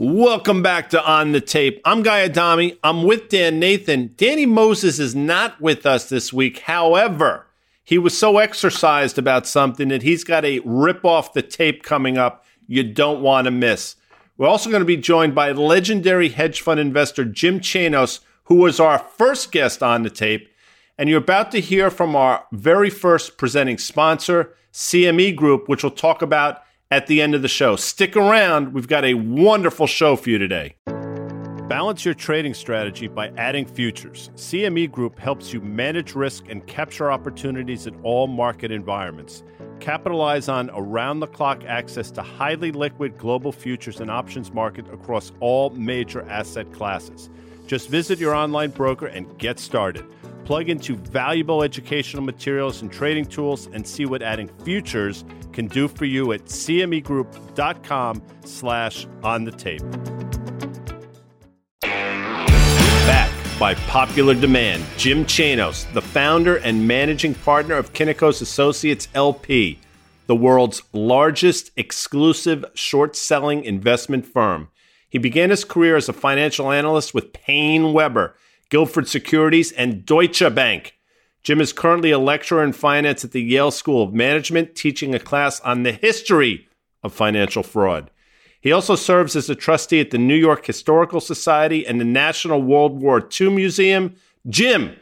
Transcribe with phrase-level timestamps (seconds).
[0.00, 1.80] Welcome back to On the Tape.
[1.84, 2.78] I'm Guy Adami.
[2.84, 4.14] I'm with Dan Nathan.
[4.16, 6.60] Danny Moses is not with us this week.
[6.60, 7.46] However,
[7.82, 12.16] he was so exercised about something that he's got a rip off the tape coming
[12.16, 13.96] up you don't want to miss.
[14.36, 18.78] We're also going to be joined by legendary hedge fund investor Jim Chanos, who was
[18.78, 20.48] our first guest on the tape.
[20.96, 25.90] And you're about to hear from our very first presenting sponsor, CME Group, which we'll
[25.90, 27.76] talk about at the end of the show.
[27.76, 30.76] Stick around, we've got a wonderful show for you today.
[31.68, 34.30] Balance your trading strategy by adding futures.
[34.36, 39.42] CME Group helps you manage risk and capture opportunities in all market environments.
[39.78, 45.30] Capitalize on around the clock access to highly liquid global futures and options market across
[45.40, 47.28] all major asset classes.
[47.66, 50.06] Just visit your online broker and get started.
[50.46, 55.88] Plug into valuable educational materials and trading tools and see what adding futures can do
[55.88, 59.82] for you at cmegroup.com slash on the tape.
[61.80, 69.78] Back by popular demand, Jim Chanos, the founder and managing partner of Kynikos Associates LP,
[70.26, 74.68] the world's largest exclusive short selling investment firm.
[75.08, 78.32] He began his career as a financial analyst with PaineWebber–
[78.70, 80.97] Gilford Securities, and Deutsche Bank.
[81.42, 85.18] Jim is currently a lecturer in finance at the Yale School of Management, teaching a
[85.18, 86.68] class on the history
[87.02, 88.10] of financial fraud.
[88.60, 92.60] He also serves as a trustee at the New York Historical Society and the National
[92.60, 94.16] World War II Museum.
[94.48, 94.96] Jim,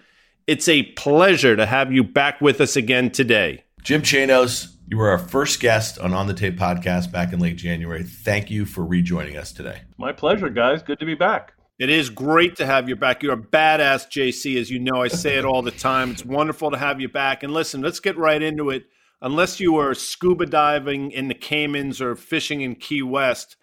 [0.46, 3.64] it's a pleasure to have you back with us again today.
[3.82, 7.56] Jim Chanos, you were our first guest on On the Tape podcast back in late
[7.56, 8.04] January.
[8.04, 9.82] Thank you for rejoining us today.
[9.96, 10.82] My pleasure, guys.
[10.82, 11.55] Good to be back.
[11.78, 13.22] It is great to have you back.
[13.22, 15.02] You're a badass, JC, as you know.
[15.02, 16.10] I say it all the time.
[16.12, 17.42] It's wonderful to have you back.
[17.42, 18.86] And listen, let's get right into it.
[19.20, 23.56] Unless you were scuba diving in the Caymans or fishing in Key West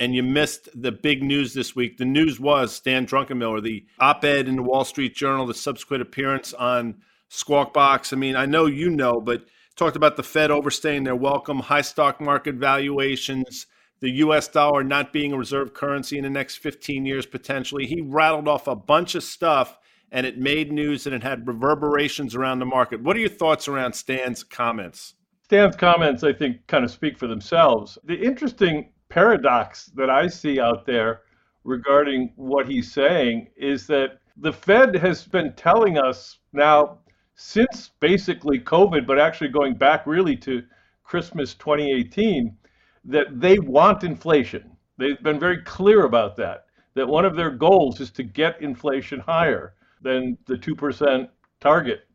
[0.00, 4.24] and you missed the big news this week, the news was Stan Druckenmiller, the op
[4.24, 6.96] ed in the Wall Street Journal, the subsequent appearance on
[7.28, 8.12] Squawk Box.
[8.12, 9.44] I mean, I know you know, but
[9.76, 13.66] talked about the Fed overstaying their welcome, high stock market valuations
[14.00, 17.86] the US dollar not being a reserve currency in the next 15 years potentially.
[17.86, 19.78] He rattled off a bunch of stuff
[20.10, 23.02] and it made news and it had reverberations around the market.
[23.02, 25.14] What are your thoughts around Stan's comments?
[25.42, 27.98] Stan's comments, I think, kind of speak for themselves.
[28.04, 31.22] The interesting paradox that I see out there
[31.64, 36.98] regarding what he's saying is that the Fed has been telling us now
[37.34, 40.62] since basically COVID, but actually going back really to
[41.04, 42.56] Christmas 2018
[43.04, 44.70] that they want inflation.
[44.98, 49.20] They've been very clear about that, that one of their goals is to get inflation
[49.20, 51.28] higher than the 2%
[51.60, 52.06] target.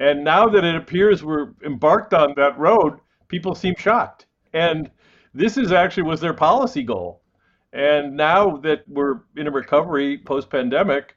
[0.00, 4.26] And now that it appears we're embarked on that road, people seem shocked.
[4.52, 4.90] And
[5.32, 7.22] this is actually was their policy goal.
[7.72, 11.16] And now that we're in a recovery post pandemic,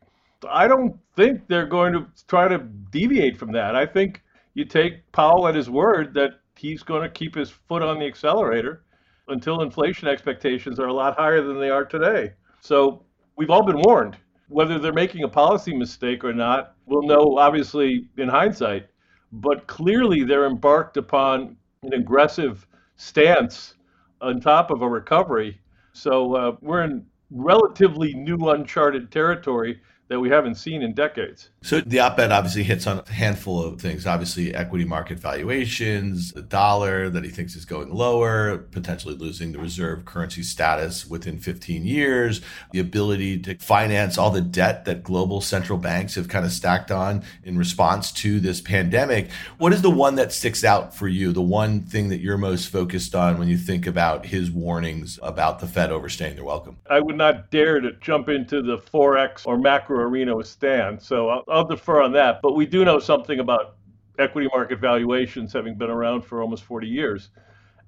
[0.50, 2.60] I don't think they're going to try to
[2.92, 3.76] deviate from that.
[3.76, 4.24] I think
[4.54, 8.06] you take Powell at his word that he's going to keep his foot on the
[8.06, 8.84] accelerator
[9.28, 12.34] until inflation expectations are a lot higher than they are today.
[12.62, 13.04] So
[13.36, 14.18] we've all been warned.
[14.50, 18.88] Whether they're making a policy mistake or not, we'll know obviously in hindsight.
[19.34, 22.66] But clearly, they're embarked upon an aggressive
[22.96, 23.76] stance
[24.22, 25.60] on top of a recovery.
[25.92, 31.50] So uh, we're in relatively new, uncharted territory that we haven't seen in decades.
[31.68, 34.08] So the op-ed obviously hits on a handful of things.
[34.08, 39.60] Obviously, equity market valuations, the dollar that he thinks is going lower, potentially losing the
[39.60, 42.40] reserve currency status within 15 years,
[42.72, 46.90] the ability to finance all the debt that global central banks have kind of stacked
[46.90, 49.30] on in response to this pandemic.
[49.58, 51.34] What is the one that sticks out for you?
[51.34, 55.60] The one thing that you're most focused on when you think about his warnings about
[55.60, 56.78] the Fed overstaying their welcome?
[56.90, 60.98] I would not dare to jump into the forex or macro arena with Stan.
[60.98, 62.42] So I'll, I'll defer on that.
[62.42, 63.78] But we do know something about
[64.20, 67.30] equity market valuations having been around for almost 40 years.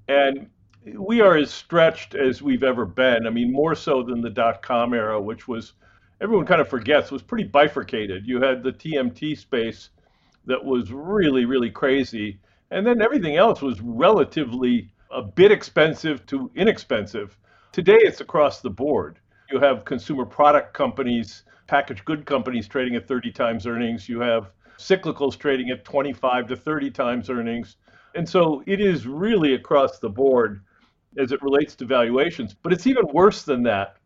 [0.08, 0.50] And
[0.96, 3.28] we are as stretched as we've ever been.
[3.28, 5.74] I mean, more so than the dot com era, which was,
[6.20, 8.26] everyone kind of forgets, was pretty bifurcated.
[8.26, 9.90] You had the TMT space
[10.46, 12.40] that was really, really crazy.
[12.72, 17.38] And then everything else was relatively a bit expensive to inexpensive.
[17.72, 19.20] Today, it's across the board.
[19.52, 24.10] You have consumer product companies packaged good companies trading at 30 times earnings.
[24.10, 24.50] You have
[24.80, 27.76] cyclicals trading at 25 to 30 times earnings.
[28.16, 30.64] And so it is really across the board
[31.20, 32.56] as it relates to valuations.
[32.56, 33.98] But it's even worse than that.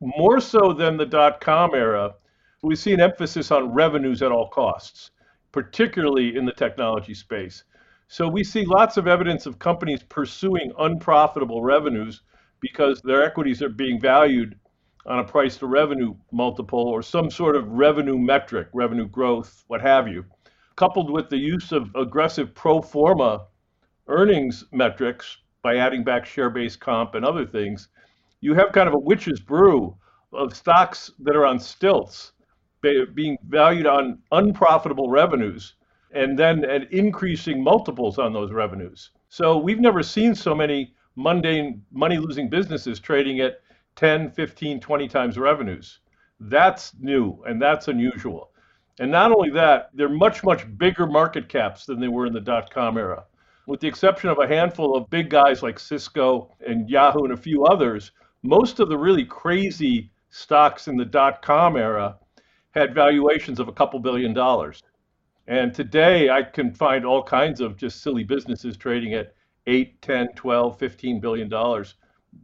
[0.00, 2.14] More so than the dot com era,
[2.62, 5.12] we see an emphasis on revenues at all costs,
[5.52, 7.62] particularly in the technology space.
[8.08, 12.22] So we see lots of evidence of companies pursuing unprofitable revenues
[12.58, 14.58] because their equities are being valued
[15.06, 19.80] on a price to revenue multiple or some sort of revenue metric, revenue growth, what
[19.80, 20.24] have you,
[20.76, 23.46] coupled with the use of aggressive pro forma
[24.08, 27.88] earnings metrics by adding back share based comp and other things,
[28.40, 29.96] you have kind of a witch's brew
[30.32, 32.32] of stocks that are on stilts
[33.14, 35.74] being valued on unprofitable revenues
[36.12, 39.10] and then at increasing multiples on those revenues.
[39.30, 43.60] So we've never seen so many mundane money losing businesses trading at
[43.96, 46.00] 10, 15, 20 times revenues.
[46.40, 48.50] That's new and that's unusual.
[49.00, 52.40] And not only that, they're much, much bigger market caps than they were in the
[52.40, 53.24] dot com era.
[53.66, 57.36] With the exception of a handful of big guys like Cisco and Yahoo and a
[57.36, 58.12] few others,
[58.42, 62.18] most of the really crazy stocks in the dot com era
[62.72, 64.82] had valuations of a couple billion dollars.
[65.46, 69.34] And today I can find all kinds of just silly businesses trading at
[69.66, 71.94] 8, 10, 12, 15 billion dollars.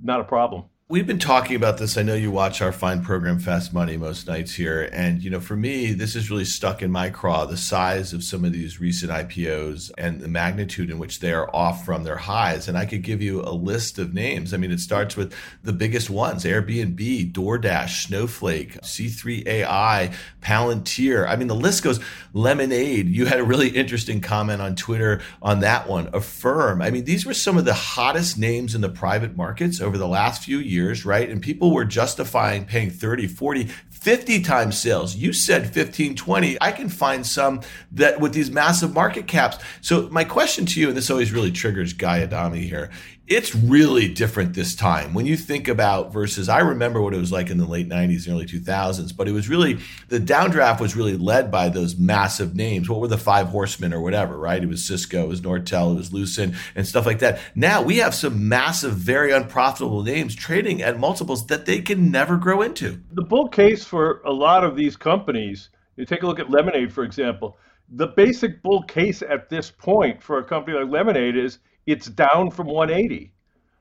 [0.03, 0.65] Not a problem.
[0.91, 1.97] We've been talking about this.
[1.97, 4.91] I know you watch our fine program Fast Money most nights here.
[4.93, 8.25] And, you know, for me, this is really stuck in my craw the size of
[8.25, 12.17] some of these recent IPOs and the magnitude in which they are off from their
[12.17, 12.67] highs.
[12.67, 14.53] And I could give you a list of names.
[14.53, 15.33] I mean, it starts with
[15.63, 20.13] the biggest ones Airbnb, DoorDash, Snowflake, C3AI,
[20.43, 21.25] Palantir.
[21.29, 22.01] I mean, the list goes
[22.33, 23.09] Lemonade.
[23.09, 26.11] You had a really interesting comment on Twitter on that one.
[26.13, 26.83] Affirm.
[26.83, 30.09] I mean, these were some of the hottest names in the private markets over the
[30.09, 31.29] last few years years, right?
[31.29, 35.15] And people were justifying paying 30, 40, 50 times sales.
[35.15, 36.57] You said 15, 20.
[36.61, 37.61] I can find some
[37.93, 39.59] that with these massive market caps.
[39.83, 42.91] So my question to you, and this always really triggers Guy Adami here,
[43.31, 45.15] it's really different this time.
[45.15, 48.27] When you think about versus, I remember what it was like in the late 90s
[48.27, 49.79] and early 2000s, but it was really,
[50.09, 52.91] the downdraft was really led by those massive names.
[52.91, 54.61] What were the five horsemen or whatever, right?
[54.61, 57.39] It was Cisco, it was Nortel, it was Lucent, and stuff like that.
[57.55, 62.37] Now we have some massive, very unprofitable names trading at multiples that they can never
[62.37, 63.01] grow into.
[63.13, 66.93] The bull case for a lot of these companies, you take a look at Lemonade,
[66.93, 67.59] for example.
[67.91, 71.61] The basic bull case at this point for a company like Lemonade is
[71.91, 73.33] it's down from 180.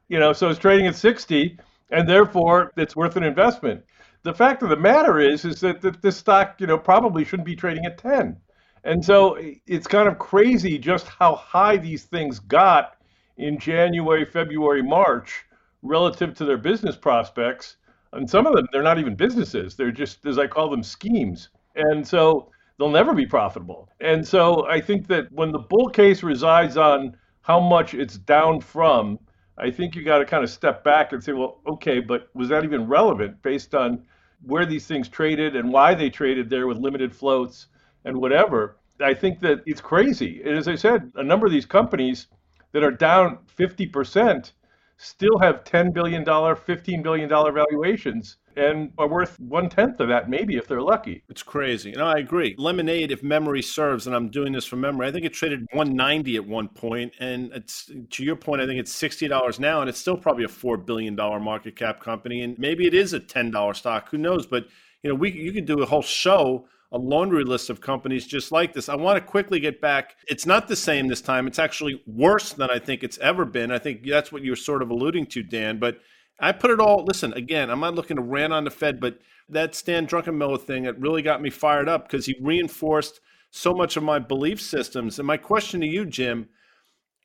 [0.07, 1.57] You know, so it's trading at 60,
[1.91, 3.83] and therefore it's worth an investment.
[4.23, 7.45] The fact of the matter is, is that, that this stock, you know, probably shouldn't
[7.45, 8.35] be trading at 10.
[8.83, 12.97] And so it's kind of crazy just how high these things got
[13.37, 15.45] in January, February, March
[15.81, 17.77] relative to their business prospects.
[18.13, 19.75] And some of them, they're not even businesses.
[19.75, 21.49] They're just, as I call them, schemes.
[21.75, 23.89] And so they'll never be profitable.
[24.01, 27.15] And so I think that when the bull case resides on
[27.49, 29.17] how much it's down from,
[29.57, 32.47] I think you got to kind of step back and say, well, okay, but was
[32.49, 34.03] that even relevant based on
[34.43, 37.65] where these things traded and why they traded there with limited floats
[38.05, 38.77] and whatever?
[39.01, 40.43] I think that it's crazy.
[40.45, 42.27] And as I said, a number of these companies
[42.71, 44.51] that are down 50%
[44.97, 50.57] still have $10 billion, $15 billion valuations and are worth one tenth of that, maybe
[50.57, 51.23] if they're lucky.
[51.29, 51.91] It's crazy.
[51.91, 52.55] No, I agree.
[52.57, 56.35] Lemonade, if memory serves, and I'm doing this from memory, I think it traded 190
[56.35, 59.89] at one point, and it's to your point, I think it's sixty dollars now, and
[59.89, 63.19] it's still probably a four billion dollar market cap company, and maybe it is a
[63.19, 64.09] ten dollar stock.
[64.09, 64.45] Who knows?
[64.45, 64.67] But
[65.03, 68.51] you know, we you could do a whole show a laundry list of companies just
[68.51, 68.89] like this.
[68.89, 70.15] I want to quickly get back.
[70.27, 71.45] It's not the same this time.
[71.45, 73.71] It's actually worse than I think it's ever been.
[73.71, 75.77] I think that's what you were sort of alluding to, Dan.
[75.77, 75.99] But
[76.39, 77.05] I put it all.
[77.05, 79.19] Listen, again, I'm not looking to rant on the Fed, but
[79.49, 83.19] that Stan Druckenmiller thing it really got me fired up because he reinforced
[83.51, 85.19] so much of my belief systems.
[85.19, 86.49] And my question to you, Jim,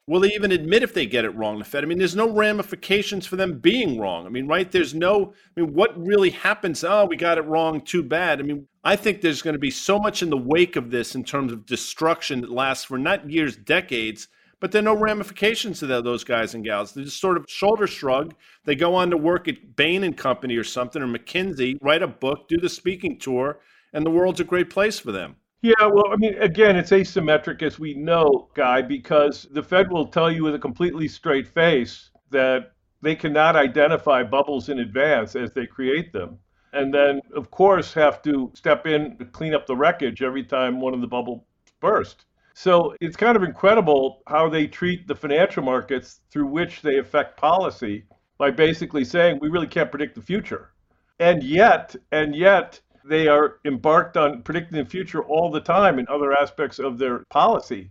[0.07, 1.59] will they even admit if they get it wrong?
[1.59, 1.85] The Fed.
[1.85, 4.27] I mean, there's no ramifications for them being wrong.
[4.27, 4.71] I mean, right?
[4.71, 5.35] There's no.
[5.57, 6.83] I mean, what really happens?
[6.83, 7.81] Oh, we got it wrong.
[7.81, 8.41] Too bad.
[8.41, 11.15] I mean, I think there's going to be so much in the wake of this
[11.15, 14.29] in terms of destruction that lasts for not years, decades
[14.65, 16.93] but there are no ramifications to those guys and gals.
[16.93, 18.35] They just sort of shoulder shrug.
[18.65, 22.09] They go on to work at Bain and Company or something, or McKinsey, write a
[22.09, 23.61] book, do the speaking tour,
[23.93, 25.37] and the world's a great place for them.
[25.61, 30.07] Yeah, well, I mean, again, it's asymmetric, as we know, Guy, because the Fed will
[30.07, 35.53] tell you with a completely straight face that they cannot identify bubbles in advance as
[35.53, 36.39] they create them.
[36.73, 40.81] And then, of course, have to step in to clean up the wreckage every time
[40.81, 41.43] one of the bubbles
[41.81, 42.25] burst.
[42.55, 47.37] So it's kind of incredible how they treat the financial markets through which they affect
[47.37, 48.05] policy
[48.39, 50.71] by basically saying we really can't predict the future.
[51.19, 56.07] And yet, and yet, they are embarked on predicting the future all the time in
[56.09, 57.91] other aspects of their policy.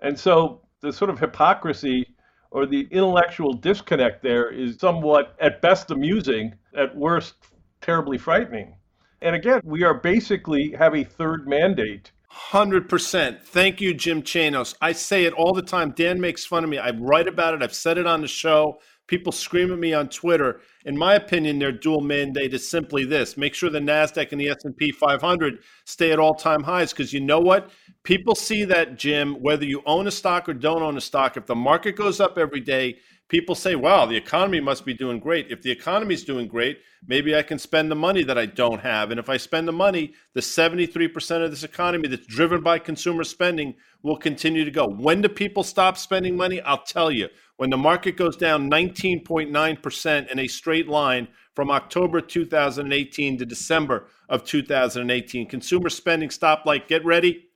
[0.00, 2.14] And so the sort of hypocrisy
[2.52, 7.34] or the intellectual disconnect there is somewhat, at best, amusing, at worst,
[7.80, 8.76] terribly frightening.
[9.22, 13.42] And again, we are basically have a third mandate 100%.
[13.42, 14.74] Thank you, Jim Chanos.
[14.80, 15.92] I say it all the time.
[15.92, 16.78] Dan makes fun of me.
[16.78, 17.62] I write about it.
[17.62, 18.80] I've said it on the show.
[19.06, 20.60] People scream at me on Twitter.
[20.86, 24.48] In my opinion, their dual mandate is simply this: make sure the Nasdaq and the
[24.48, 26.92] S and P 500 stay at all-time highs.
[26.92, 27.70] Because you know what?
[28.02, 29.34] People see that, Jim.
[29.42, 32.38] Whether you own a stock or don't own a stock, if the market goes up
[32.38, 32.96] every day,
[33.28, 36.78] people say, "Wow, the economy must be doing great." If the economy is doing great,
[37.06, 39.10] maybe I can spend the money that I don't have.
[39.10, 43.24] And if I spend the money, the 73% of this economy that's driven by consumer
[43.24, 44.86] spending will continue to go.
[44.86, 46.60] When do people stop spending money?
[46.62, 52.20] I'll tell you when the market goes down 19.9% in a straight line from October
[52.20, 55.48] 2018 to December of 2018.
[55.48, 57.46] Consumer spending stopped like, get ready,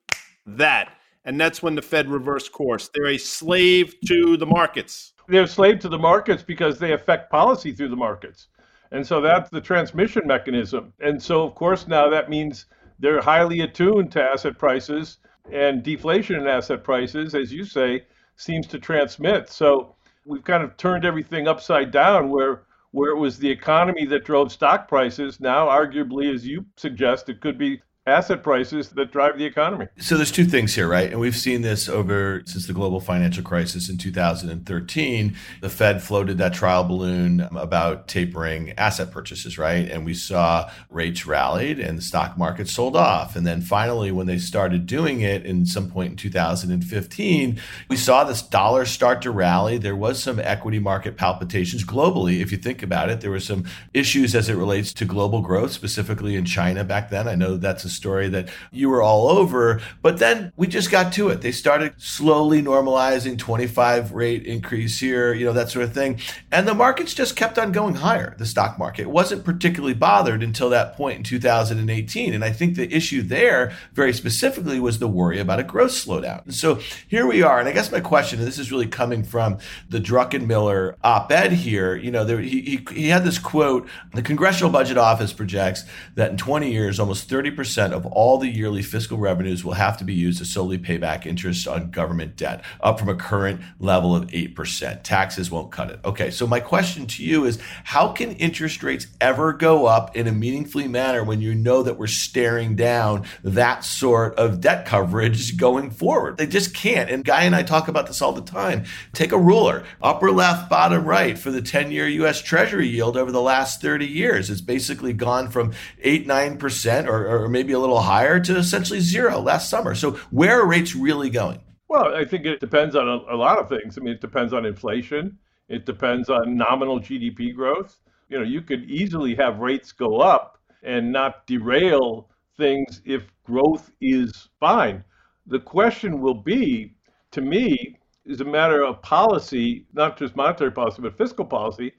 [0.46, 0.94] that.
[1.24, 2.88] And that's when the Fed reversed course.
[2.94, 5.12] They're a slave to the markets.
[5.28, 8.48] They're slave to the markets because they affect policy through the markets.
[8.90, 10.94] And so that's the transmission mechanism.
[11.00, 12.66] And so, of course, now that means
[12.98, 15.18] they're highly attuned to asset prices
[15.52, 18.06] and deflation in asset prices, as you say,
[18.36, 19.50] seems to transmit.
[19.50, 19.94] So
[20.24, 24.50] we've kind of turned everything upside down where where it was the economy that drove
[24.50, 25.40] stock prices.
[25.40, 29.86] Now, arguably, as you suggest, it could be asset prices that drive the economy.
[29.98, 31.10] So there's two things here, right?
[31.10, 35.36] And we've seen this over since the global financial crisis in 2013.
[35.60, 39.88] The Fed floated that trial balloon about tapering asset purchases, right?
[39.88, 43.36] And we saw rates rallied and the stock market sold off.
[43.36, 48.24] And then finally, when they started doing it in some point in 2015, we saw
[48.24, 49.78] this dollar start to rally.
[49.78, 52.40] There was some equity market palpitations globally.
[52.40, 55.72] If you think about it, there were some issues as it relates to global growth,
[55.72, 57.28] specifically in China back then.
[57.28, 59.82] I know that's a story that you were all over.
[60.00, 61.42] But then we just got to it.
[61.42, 66.20] They started slowly normalizing 25 rate increase here, you know, that sort of thing.
[66.50, 69.02] And the markets just kept on going higher, the stock market.
[69.02, 72.32] It wasn't particularly bothered until that point in 2018.
[72.32, 76.44] And I think the issue there, very specifically, was the worry about a growth slowdown.
[76.44, 76.76] And so
[77.08, 77.58] here we are.
[77.58, 79.58] And I guess my question, and this is really coming from
[79.90, 84.22] the Druckenmiller op ed here, you know, there, he, he, he had this quote the
[84.22, 88.82] Congressional Budget Office projects that in 20 years, almost 30% percent of all the yearly
[88.82, 92.62] fiscal revenues will have to be used to solely pay back interest on government debt,
[92.80, 95.02] up from a current level of 8%.
[95.02, 96.00] Taxes won't cut it.
[96.04, 100.26] Okay, so my question to you is how can interest rates ever go up in
[100.26, 105.56] a meaningfully manner when you know that we're staring down that sort of debt coverage
[105.56, 106.36] going forward?
[106.36, 107.10] They just can't.
[107.10, 108.84] And Guy and I talk about this all the time.
[109.12, 113.32] Take a ruler, upper left, bottom right for the 10 year US Treasury yield over
[113.32, 114.50] the last 30 years.
[114.50, 119.40] It's basically gone from 8, 9% or, or maybe a little higher to essentially zero
[119.40, 119.94] last summer.
[119.94, 121.60] So where are rates really going?
[121.88, 123.96] Well, I think it depends on a, a lot of things.
[123.96, 125.38] I mean, it depends on inflation.
[125.68, 128.00] It depends on nominal GDP growth.
[128.28, 133.90] You know, you could easily have rates go up and not derail things if growth
[134.00, 135.02] is fine.
[135.46, 136.94] The question will be,
[137.30, 141.92] to me, is a matter of policy, not just monetary policy, but fiscal policy.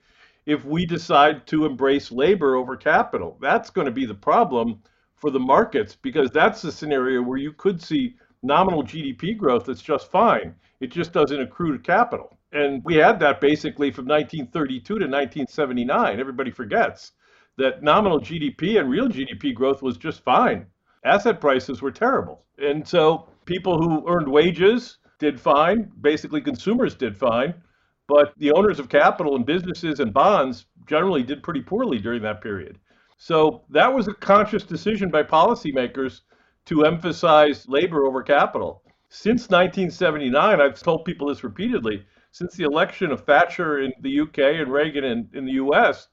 [0.46, 4.80] If we decide to embrace labor over capital, that's going to be the problem
[5.20, 9.82] for the markets because that's the scenario where you could see nominal GDP growth that's
[9.82, 10.54] just fine.
[10.80, 12.38] It just doesn't accrue to capital.
[12.52, 16.18] And we had that basically from 1932 to 1979.
[16.18, 17.12] Everybody forgets
[17.58, 20.66] that nominal GDP and real GDP growth was just fine.
[21.04, 22.42] Asset prices were terrible.
[22.58, 25.90] And so people who earned wages did fine.
[26.00, 27.54] Basically, consumers did fine.
[28.08, 32.40] But the owners of capital and businesses and bonds generally did pretty poorly during that
[32.40, 32.78] period.
[33.22, 36.22] So that was a conscious decision by policymakers
[36.64, 38.82] to emphasize labor over capital.
[39.10, 44.38] Since 1979, I've told people this repeatedly, since the election of Thatcher in the UK
[44.38, 46.08] and Reagan in, in the US,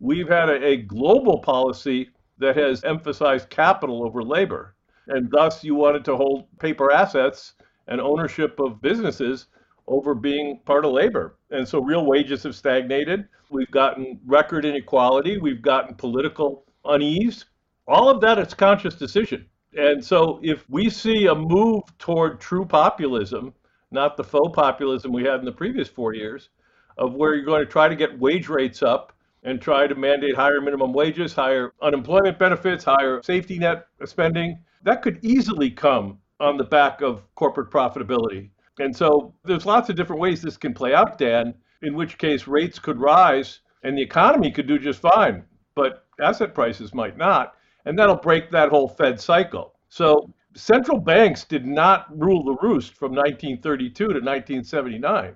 [0.00, 4.76] we've had a, a global policy that has emphasized capital over labor.
[5.06, 7.54] And thus, you wanted to hold paper assets
[7.88, 9.46] and ownership of businesses
[9.86, 11.36] over being part of labor.
[11.50, 13.28] And so real wages have stagnated.
[13.50, 15.38] We've gotten record inequality.
[15.38, 17.46] We've gotten political unease.
[17.86, 19.46] All of that is conscious decision.
[19.76, 23.52] And so if we see a move toward true populism,
[23.90, 26.50] not the faux populism we had in the previous four years,
[26.98, 30.34] of where you're going to try to get wage rates up and try to mandate
[30.34, 36.56] higher minimum wages, higher unemployment benefits, higher safety net spending, that could easily come on
[36.56, 38.50] the back of corporate profitability.
[38.80, 42.46] And so there's lots of different ways this can play out, Dan, in which case
[42.46, 45.44] rates could rise and the economy could do just fine,
[45.74, 47.54] but asset prices might not.
[47.84, 49.74] And that'll break that whole Fed cycle.
[49.90, 55.34] So central banks did not rule the roost from 1932 to 1979.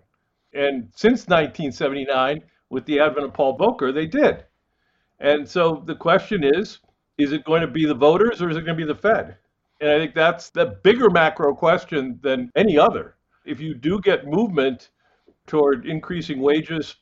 [0.54, 4.44] And since 1979, with the advent of Paul Volcker, they did.
[5.20, 6.80] And so the question is
[7.18, 9.36] is it going to be the voters or is it going to be the Fed?
[9.82, 14.26] And I think that's the bigger macro question than any other if you do get
[14.26, 14.90] movement
[15.46, 16.96] toward increasing wages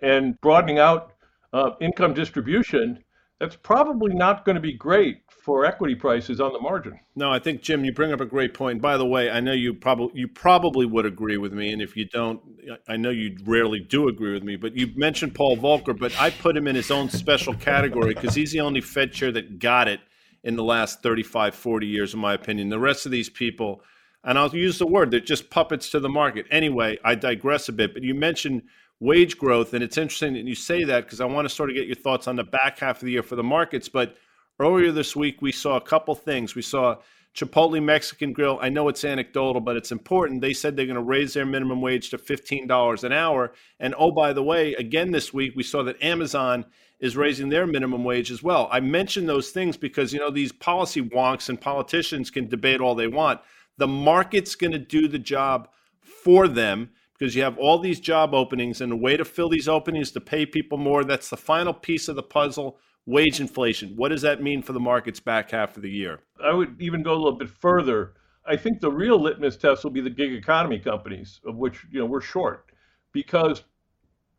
[0.00, 1.12] and broadening out
[1.52, 3.02] uh, income distribution,
[3.38, 6.98] that's probably not going to be great for equity prices on the margin.
[7.16, 8.80] No, I think Jim, you bring up a great point.
[8.80, 11.96] By the way, I know you probably you probably would agree with me, and if
[11.96, 12.40] you don't,
[12.86, 14.54] I know you rarely do agree with me.
[14.54, 18.36] But you mentioned Paul Volcker, but I put him in his own special category because
[18.36, 19.98] he's the only Fed chair that got it
[20.44, 22.68] in the last 35, 40 years, in my opinion.
[22.68, 23.82] The rest of these people,
[24.24, 26.46] and I'll use the word, they're just puppets to the market.
[26.50, 28.62] Anyway, I digress a bit, but you mentioned
[29.00, 31.76] wage growth, and it's interesting that you say that because I want to sort of
[31.76, 34.16] get your thoughts on the back half of the year for the markets, but
[34.62, 36.54] Earlier this week, we saw a couple things.
[36.54, 36.96] We saw
[37.34, 38.58] Chipotle Mexican Grill.
[38.60, 40.40] I know it's anecdotal, but it's important.
[40.40, 43.52] They said they're going to raise their minimum wage to $15 an hour.
[43.80, 46.66] And oh, by the way, again this week, we saw that Amazon
[47.00, 48.68] is raising their minimum wage as well.
[48.70, 52.94] I mention those things because, you know, these policy wonks and politicians can debate all
[52.94, 53.40] they want.
[53.78, 55.68] The market's going to do the job
[56.00, 59.68] for them because you have all these job openings and a way to fill these
[59.68, 61.04] openings to pay people more.
[61.04, 63.94] That's the final piece of the puzzle wage inflation.
[63.96, 66.20] What does that mean for the markets back half of the year?
[66.42, 68.14] I would even go a little bit further.
[68.46, 72.00] I think the real litmus test will be the gig economy companies, of which you
[72.00, 72.72] know we're short,
[73.12, 73.62] because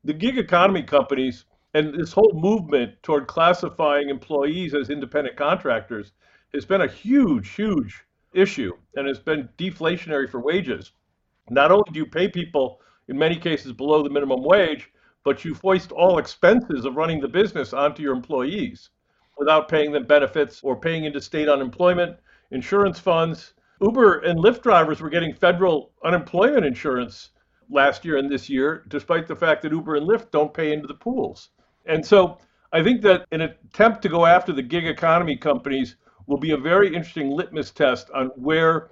[0.03, 6.11] the gig economy companies and this whole movement toward classifying employees as independent contractors
[6.53, 10.91] has been a huge, huge issue and it's been deflationary for wages.
[11.49, 14.89] Not only do you pay people in many cases below the minimum wage,
[15.23, 18.89] but you foist all expenses of running the business onto your employees
[19.37, 22.17] without paying them benefits or paying into state unemployment,
[22.51, 23.53] insurance funds.
[23.81, 27.29] Uber and Lyft drivers were getting federal unemployment insurance
[27.69, 30.87] last year and this year, despite the fact that Uber and Lyft don't pay into
[30.87, 31.49] the pools.
[31.85, 32.37] And so
[32.71, 35.95] I think that an attempt to go after the gig economy companies
[36.27, 38.91] will be a very interesting litmus test on where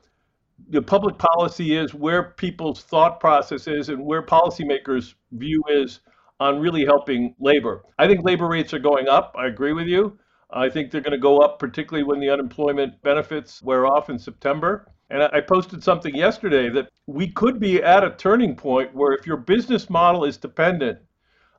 [0.70, 6.02] the public policy is, where people's thought process is, and where policymakers' view is
[6.40, 7.84] on really helping labor.
[7.98, 9.36] I think labor rates are going up.
[9.38, 10.18] I agree with you.
[10.52, 14.20] I think they're going to go up, particularly when the unemployment benefits wear off in
[14.20, 14.92] September.
[15.10, 19.28] And I posted something yesterday that we could be at a turning point where if
[19.28, 21.00] your business model is dependent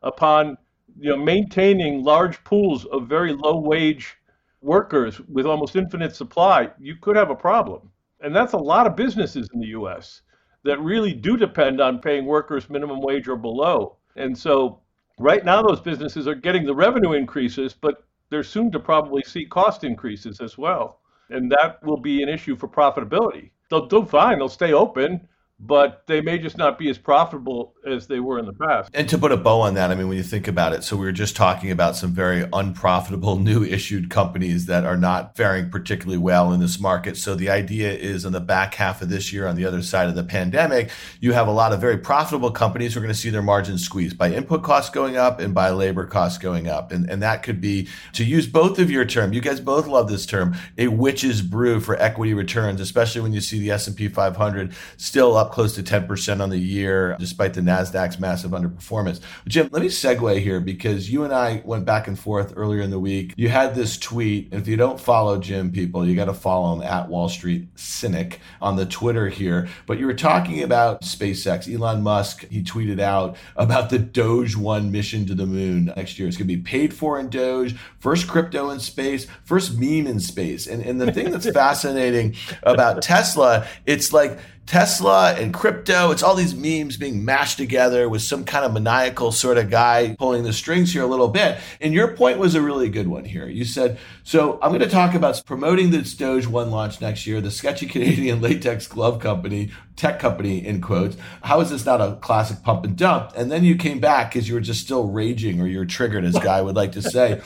[0.03, 0.57] upon
[0.99, 4.17] you know, maintaining large pools of very low wage
[4.63, 7.91] workers with almost infinite supply, you could have a problem.
[8.21, 10.23] And that's a lot of businesses in the US
[10.65, 13.97] that really do depend on paying workers minimum wage or below.
[14.17, 14.81] And so
[15.19, 19.45] right now those businesses are getting the revenue increases, but they're soon to probably see
[19.45, 21.01] cost increases as well.
[21.31, 23.51] And that will be an issue for profitability.
[23.71, 25.29] They'll do fine, they'll stay open,
[25.65, 28.91] but they may just not be as profitable as they were in the past.
[28.95, 30.97] And to put a bow on that, I mean, when you think about it, so
[30.97, 35.71] we were just talking about some very unprofitable new issued companies that are not faring
[35.71, 37.17] particularly well in this market.
[37.17, 40.09] So the idea is in the back half of this year, on the other side
[40.09, 43.21] of the pandemic, you have a lot of very profitable companies who are going to
[43.21, 46.91] see their margins squeezed by input costs going up and by labor costs going up.
[46.91, 50.09] And, and that could be, to use both of your term, you guys both love
[50.09, 54.75] this term, a witch's brew for equity returns, especially when you see the S&P 500
[54.97, 59.21] still up close to 10% on the year, despite the NASDAQ's massive underperformance.
[59.47, 62.91] Jim, let me segue here because you and I went back and forth earlier in
[62.91, 63.35] the week.
[63.37, 64.51] You had this tweet.
[64.51, 67.69] And if you don't follow Jim, people, you got to follow him at Wall Street
[67.77, 69.69] Cynic on the Twitter here.
[69.87, 71.73] But you were talking about SpaceX.
[71.73, 76.29] Elon Musk, he tweeted out about the Doge 1 mission to the moon next year.
[76.29, 80.19] It's going to be paid for in Doge, first crypto in space, first meme in
[80.19, 80.67] space.
[80.67, 86.11] And, and the thing that's fascinating about Tesla, it's like, Tesla and crypto.
[86.13, 90.15] It's all these memes being mashed together with some kind of maniacal sort of guy
[90.19, 91.59] pulling the strings here a little bit.
[91.81, 93.49] And your point was a really good one here.
[93.49, 97.41] You said, so I'm going to talk about promoting this Doge One launch next year,
[97.41, 101.17] the sketchy Canadian latex glove company, tech company in quotes.
[101.43, 103.33] How is this not a classic pump and dump?
[103.37, 106.39] And then you came back because you were just still raging or you're triggered, as
[106.43, 107.43] Guy would like to say.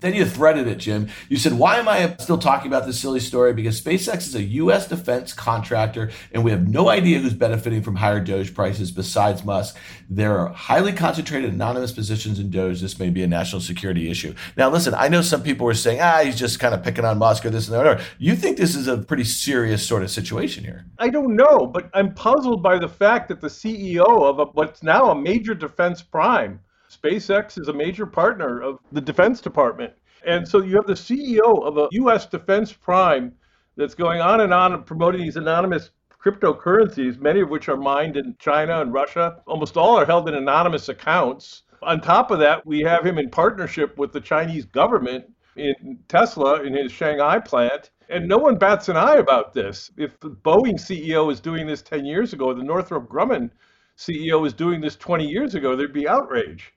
[0.00, 1.08] Then you threaded it, Jim.
[1.28, 3.52] You said, Why am I still talking about this silly story?
[3.52, 4.86] Because SpaceX is a U.S.
[4.86, 9.76] defense contractor, and we have no idea who's benefiting from higher Doge prices besides Musk.
[10.08, 12.80] There are highly concentrated anonymous positions in Doge.
[12.80, 14.34] This may be a national security issue.
[14.56, 17.18] Now, listen, I know some people were saying, Ah, he's just kind of picking on
[17.18, 18.00] Musk or this and that.
[18.18, 20.84] You think this is a pretty serious sort of situation here?
[20.98, 24.82] I don't know, but I'm puzzled by the fact that the CEO of a, what's
[24.82, 26.60] now a major defense prime
[27.02, 29.92] SpaceX is a major partner of the Defense Department.
[30.26, 32.26] And so you have the CEO of a U.S.
[32.26, 33.32] defense prime
[33.76, 38.16] that's going on and on and promoting these anonymous cryptocurrencies, many of which are mined
[38.16, 39.40] in China and Russia.
[39.46, 41.62] Almost all are held in anonymous accounts.
[41.82, 46.62] On top of that, we have him in partnership with the Chinese government in Tesla
[46.62, 47.90] in his Shanghai plant.
[48.08, 49.90] And no one bats an eye about this.
[49.96, 53.50] If the Boeing CEO was doing this 10 years ago, the Northrop Grumman
[53.96, 56.72] CEO was doing this 20 years ago, there'd be outrage.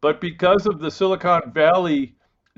[0.00, 2.14] But because of the Silicon Valley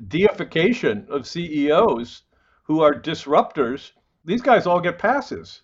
[0.08, 2.22] deification of CEOs
[2.64, 3.92] who are disruptors,
[4.24, 5.62] these guys all get passes.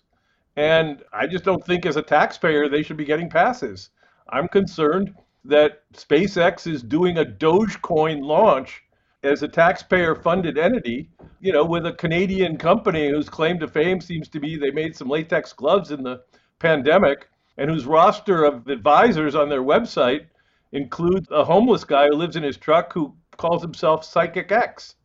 [0.55, 3.91] And I just don't think as a taxpayer they should be getting passes.
[4.29, 5.15] I'm concerned
[5.45, 8.83] that SpaceX is doing a Dogecoin launch
[9.23, 14.01] as a taxpayer funded entity, you know, with a Canadian company whose claim to fame
[14.01, 16.21] seems to be they made some latex gloves in the
[16.59, 20.27] pandemic and whose roster of advisors on their website
[20.71, 24.95] includes a homeless guy who lives in his truck who calls himself Psychic X.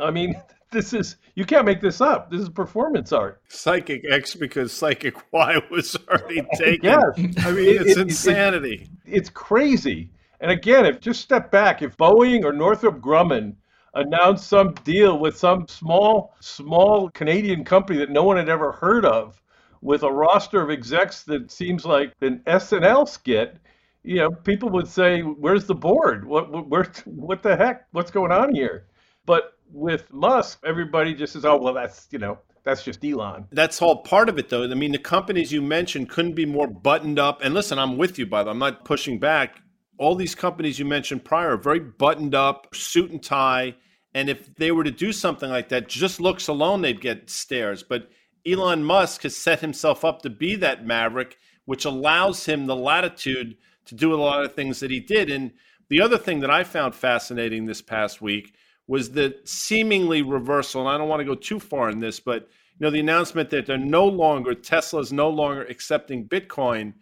[0.00, 0.34] I mean,
[0.72, 2.30] this is you can't make this up.
[2.30, 3.40] This is performance art.
[3.48, 6.84] Psychic X because Psychic Y was already taken.
[6.84, 7.46] yes.
[7.46, 8.88] I mean, it's it, insanity.
[9.04, 10.10] It, it's crazy.
[10.40, 13.54] And again, if just step back, if Boeing or Northrop Grumman
[13.94, 19.04] announced some deal with some small, small Canadian company that no one had ever heard
[19.04, 19.40] of,
[19.80, 23.58] with a roster of execs that seems like an SNL skit,
[24.04, 26.26] you know, people would say, "Where's the board?
[26.26, 27.86] What, where, what the heck?
[27.92, 28.86] What's going on here?"
[29.26, 33.80] But with Musk, everybody just says, "Oh, well, that's you know, that's just Elon." That's
[33.80, 34.64] all part of it, though.
[34.64, 37.42] I mean, the companies you mentioned couldn't be more buttoned up.
[37.42, 38.52] And listen, I'm with you, by the way.
[38.52, 39.62] I'm not pushing back.
[39.98, 43.74] All these companies you mentioned prior are very buttoned up, suit and tie.
[44.12, 47.82] And if they were to do something like that, just looks alone, they'd get stares.
[47.82, 48.10] But
[48.46, 53.56] Elon Musk has set himself up to be that maverick, which allows him the latitude
[53.86, 55.30] to do a lot of things that he did.
[55.30, 55.52] And
[55.88, 58.54] the other thing that I found fascinating this past week
[58.86, 60.82] was the seemingly reversal.
[60.82, 63.50] And I don't want to go too far in this, but you know, the announcement
[63.50, 66.94] that they're no longer Tesla is no longer accepting Bitcoin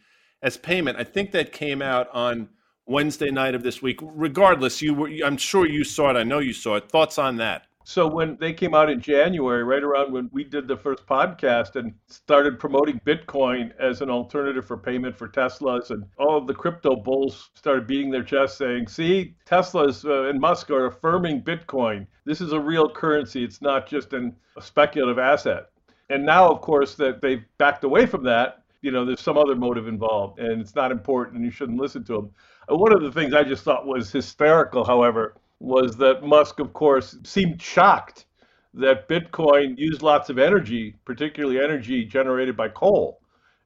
[0.43, 0.99] as payment.
[0.99, 2.49] I think that came out on
[2.87, 3.99] Wednesday night of this week.
[4.03, 6.17] Regardless, you were I'm sure you saw it.
[6.17, 6.91] I know you saw it.
[6.91, 7.67] Thoughts on that?
[7.85, 11.77] So when they came out in January, right around when we did the first podcast
[11.77, 16.55] and started promoting Bitcoin as an alternative for payment for Teslas, and all of the
[16.55, 22.07] crypto bulls started beating their chest saying, "See, Teslas uh, and Musk are affirming Bitcoin.
[22.25, 23.43] This is a real currency.
[23.43, 25.71] It's not just an, a speculative asset."
[26.09, 28.63] And now, of course, that they've backed away from that.
[28.83, 32.05] You know, there's some other motive involved, and it's not important, and you shouldn't listen
[32.05, 32.31] to them.
[32.69, 37.17] One of the things I just thought was hysterical, however, was that Musk, of course,
[37.23, 38.27] seemed shocked
[38.75, 43.21] that Bitcoin used lots of energy, particularly energy generated by coal,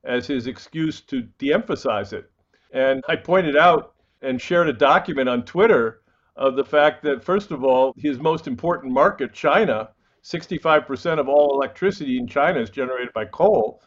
[0.05, 2.31] as his excuse to de emphasize it.
[2.73, 6.03] And I pointed out and shared a document on Twitter
[6.37, 9.89] of the fact that, first of all, his most important market, China,
[10.23, 13.81] 65% of all electricity in China is generated by coal.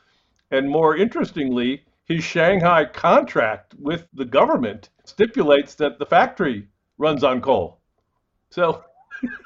[0.49, 6.67] And more interestingly, his Shanghai contract with the government stipulates that the factory
[6.97, 7.78] runs on coal.
[8.51, 8.83] So,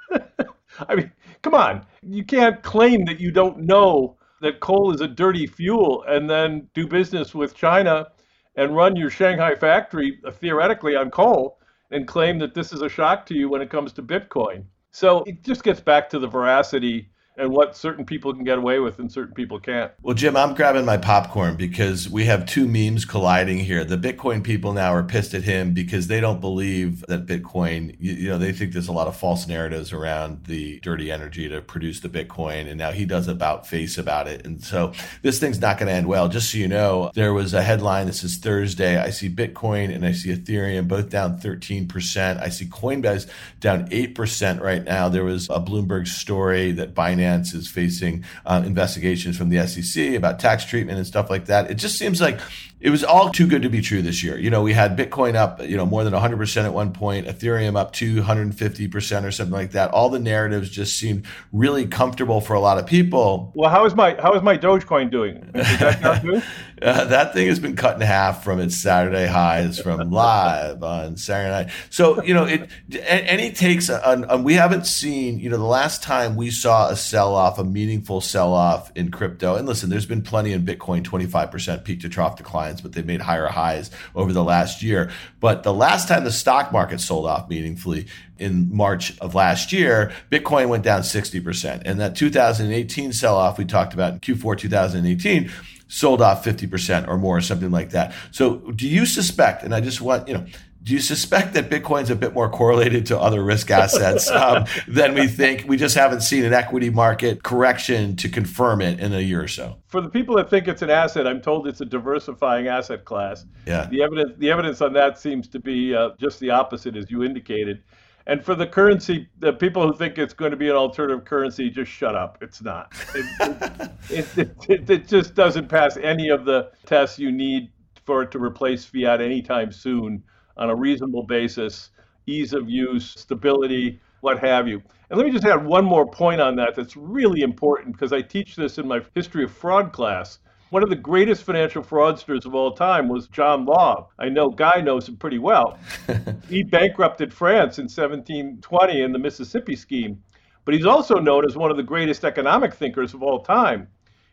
[0.87, 1.11] I mean,
[1.41, 1.85] come on.
[2.01, 6.67] You can't claim that you don't know that coal is a dirty fuel and then
[6.73, 8.07] do business with China
[8.55, 11.59] and run your Shanghai factory uh, theoretically on coal
[11.91, 14.63] and claim that this is a shock to you when it comes to Bitcoin.
[14.91, 18.79] So it just gets back to the veracity and what certain people can get away
[18.79, 19.91] with and certain people can't.
[20.01, 23.83] Well, Jim, I'm grabbing my popcorn because we have two memes colliding here.
[23.83, 28.13] The Bitcoin people now are pissed at him because they don't believe that Bitcoin, you,
[28.13, 31.61] you know, they think there's a lot of false narratives around the dirty energy to
[31.61, 32.67] produce the Bitcoin.
[32.67, 34.45] And now he does about face about it.
[34.45, 34.93] And so
[35.23, 36.29] this thing's not going to end well.
[36.29, 38.05] Just so you know, there was a headline.
[38.05, 38.97] This is Thursday.
[38.97, 42.41] I see Bitcoin and I see Ethereum both down 13%.
[42.41, 43.27] I see Coinbase
[43.59, 45.09] down 8% right now.
[45.09, 50.39] There was a Bloomberg story that Binance Is facing uh, investigations from the SEC about
[50.39, 51.69] tax treatment and stuff like that.
[51.69, 52.39] It just seems like
[52.83, 54.37] it was all too good to be true this year.
[54.37, 57.77] You know, we had Bitcoin up, you know, more than 100% at one point, Ethereum
[57.77, 59.91] up 250% or something like that.
[59.91, 63.53] All the narratives just seemed really comfortable for a lot of people.
[63.55, 65.49] Well, how is my how is my Dogecoin doing?
[65.53, 66.43] That,
[66.81, 71.15] uh, that thing has been cut in half from its Saturday highs from live on
[71.15, 71.73] Saturday night.
[71.89, 76.03] So, you know, it any takes on, on we haven't seen, you know, the last
[76.03, 79.55] time we saw a sell off, a meaningful sell off in crypto.
[79.55, 83.05] And listen, there's been plenty in Bitcoin 25% peak to trough decline declines, but they
[83.05, 85.11] made higher highs over the last year.
[85.39, 88.07] But the last time the stock market sold off meaningfully
[88.37, 91.83] in March of last year, Bitcoin went down 60%.
[91.85, 95.51] And that 2018 sell off we talked about in Q4 2018
[95.87, 98.13] sold off 50% or more, something like that.
[98.31, 100.45] So do you suspect, and I just want, you know,
[100.83, 105.13] do you suspect that Bitcoin's a bit more correlated to other risk assets um, than
[105.13, 105.65] we think?
[105.65, 109.47] We just haven't seen an equity market correction to confirm it in a year or
[109.47, 109.77] so.
[109.87, 113.45] For the people that think it's an asset, I'm told it's a diversifying asset class.
[113.65, 113.85] Yeah.
[113.85, 117.23] The evidence, the evidence on that seems to be uh, just the opposite, as you
[117.23, 117.81] indicated.
[118.27, 121.69] And for the currency, the people who think it's going to be an alternative currency,
[121.69, 122.37] just shut up.
[122.41, 122.93] It's not.
[124.09, 127.71] It, it, it, it, just doesn't pass any of the tests you need
[128.05, 130.21] for it to replace fiat anytime soon
[130.57, 131.91] on a reasonable basis.
[132.25, 134.81] ease of use, stability, what have you.
[135.09, 138.21] And let me just add one more point on that that's really important because I
[138.21, 140.39] teach this in my history of fraud class.
[140.69, 144.09] One of the greatest financial fraudsters of all time was John Law.
[144.17, 145.77] I know Guy knows him pretty well.
[146.49, 150.23] he bankrupted France in 1720 in the Mississippi scheme,
[150.65, 153.87] but he's also known as one of the greatest economic thinkers of all time.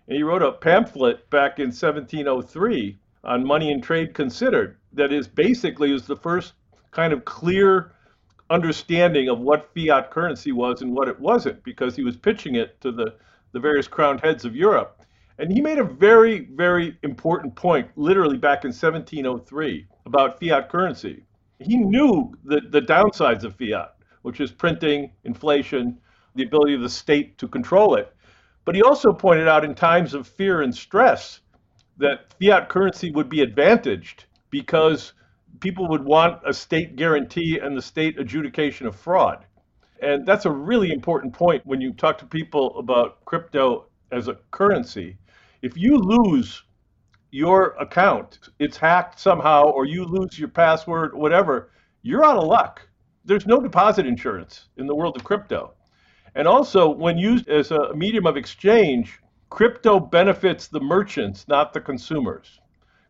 [0.06, 5.28] And he wrote a pamphlet back in 1703 on Money and Trade Considered that is
[5.28, 6.54] basically is the first
[6.90, 7.92] kind of clear
[8.50, 12.80] understanding of what fiat currency was and what it wasn't because he was pitching it
[12.80, 13.14] to the,
[13.52, 15.02] the various crowned heads of Europe.
[15.38, 21.24] And he made a very, very important point, literally back in 1703, about fiat currency.
[21.60, 25.98] He knew the, the downsides of fiat, which is printing, inflation,
[26.34, 28.14] the ability of the state to control it.
[28.64, 31.40] But he also pointed out in times of fear and stress
[31.96, 35.12] that fiat currency would be advantaged because
[35.60, 39.44] people would want a state guarantee and the state adjudication of fraud.
[40.02, 44.38] And that's a really important point when you talk to people about crypto as a
[44.50, 45.18] currency
[45.62, 46.62] if you lose
[47.30, 51.70] your account, it's hacked somehow, or you lose your password, whatever,
[52.02, 52.88] you're out of luck.
[53.24, 55.74] There's no deposit insurance in the world of crypto.
[56.34, 61.80] And also, when used as a medium of exchange, crypto benefits the merchants, not the
[61.80, 62.59] consumers.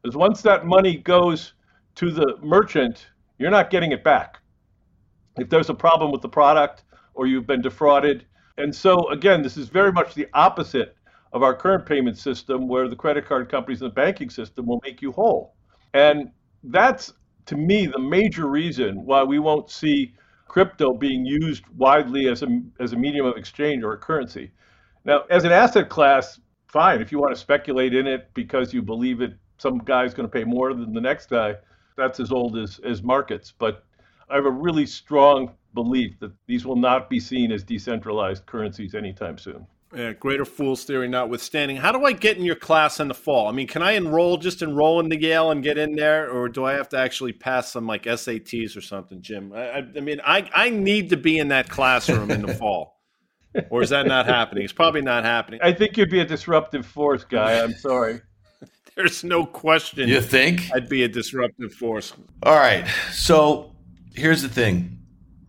[0.03, 1.55] Because once that money goes
[1.97, 3.09] to the merchant,
[3.39, 4.39] you're not getting it back.
[5.39, 6.85] If there's a problem with the product
[7.15, 8.25] or you've been defrauded.
[8.59, 10.97] And so, again, this is very much the opposite
[11.33, 14.81] of our current payment system where the credit card companies and the banking system will
[14.85, 15.55] make you whole.
[15.95, 16.31] And
[16.65, 17.13] that's,
[17.47, 20.15] to me, the major reason why we won't see
[20.49, 22.49] crypto being used widely as a,
[22.81, 24.51] as a medium of exchange or a currency.
[25.05, 27.01] Now, as an asset class, fine.
[27.01, 30.33] If you want to speculate in it because you believe it, some guy's going to
[30.33, 31.55] pay more than the next guy,
[31.97, 33.53] that's as old as, as markets.
[33.57, 33.85] But
[34.31, 38.95] I have a really strong belief that these will not be seen as decentralized currencies
[38.95, 39.67] anytime soon.
[39.95, 41.77] Yeah, greater fool's theory notwithstanding.
[41.77, 43.49] How do I get in your class in the fall?
[43.49, 46.65] I mean, can I enroll, just enroll into Yale and get in there, or do
[46.65, 49.53] I have to actually pass some like SATs or something, Jim?
[49.53, 53.01] I, I mean, I, I need to be in that classroom in the fall.
[53.69, 54.63] Or is that not happening?
[54.63, 55.59] It's probably not happening.
[55.61, 57.61] I think you'd be a disruptive force, guy.
[57.61, 58.21] I'm sorry.
[58.97, 60.09] There's no question.
[60.09, 60.71] You think?
[60.75, 62.13] I'd be a disruptive force.
[62.43, 62.87] All right.
[63.13, 63.75] So
[64.15, 64.99] here's the thing,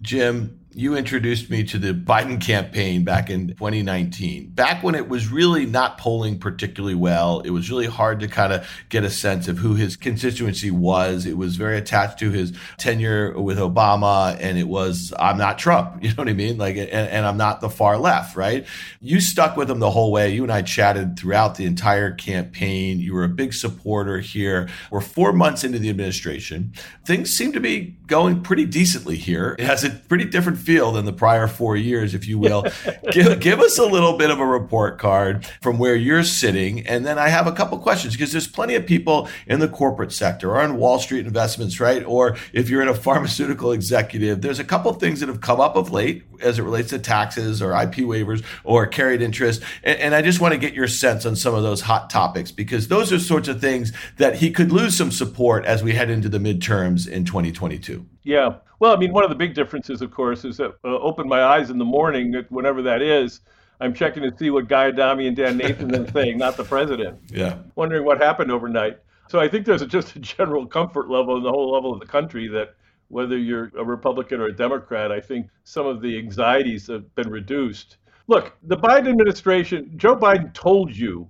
[0.01, 5.29] Jim you introduced me to the Biden campaign back in 2019, back when it was
[5.29, 7.41] really not polling particularly well.
[7.41, 11.25] It was really hard to kind of get a sense of who his constituency was.
[11.25, 16.03] It was very attached to his tenure with Obama, and it was, I'm not Trump.
[16.11, 16.57] You know what I mean?
[16.57, 18.65] Like, and, and I'm not the far left, right?
[18.99, 20.33] You stuck with him the whole way.
[20.33, 22.99] You and I chatted throughout the entire campaign.
[22.99, 24.67] You were a big supporter here.
[24.89, 26.73] We're four months into the administration.
[27.05, 29.55] Things seem to be going pretty decently here.
[29.57, 32.65] It has a pretty different feel than the prior four years, if you will.
[33.11, 36.85] give, give us a little bit of a report card from where you're sitting.
[36.87, 40.11] And then I have a couple questions because there's plenty of people in the corporate
[40.11, 42.03] sector or in Wall Street investments, right?
[42.05, 45.75] Or if you're in a pharmaceutical executive, there's a couple things that have come up
[45.75, 49.61] of late as it relates to taxes or IP waivers or carried interest.
[49.83, 52.51] And, and I just want to get your sense on some of those hot topics
[52.51, 56.09] because those are sorts of things that he could lose some support as we head
[56.09, 58.05] into the midterms in 2022.
[58.23, 58.55] Yeah.
[58.79, 61.43] Well, I mean, one of the big differences, of course, is that uh, open my
[61.43, 63.41] eyes in the morning, whenever that is.
[63.79, 67.19] I'm checking to see what Guy Adami and Dan Nathan are saying, not the president.
[67.31, 67.57] Yeah.
[67.75, 68.99] Wondering what happened overnight.
[69.27, 71.99] So I think there's a, just a general comfort level in the whole level of
[71.99, 72.75] the country that
[73.07, 77.29] whether you're a Republican or a Democrat, I think some of the anxieties have been
[77.29, 77.97] reduced.
[78.27, 81.29] Look, the Biden administration, Joe Biden told you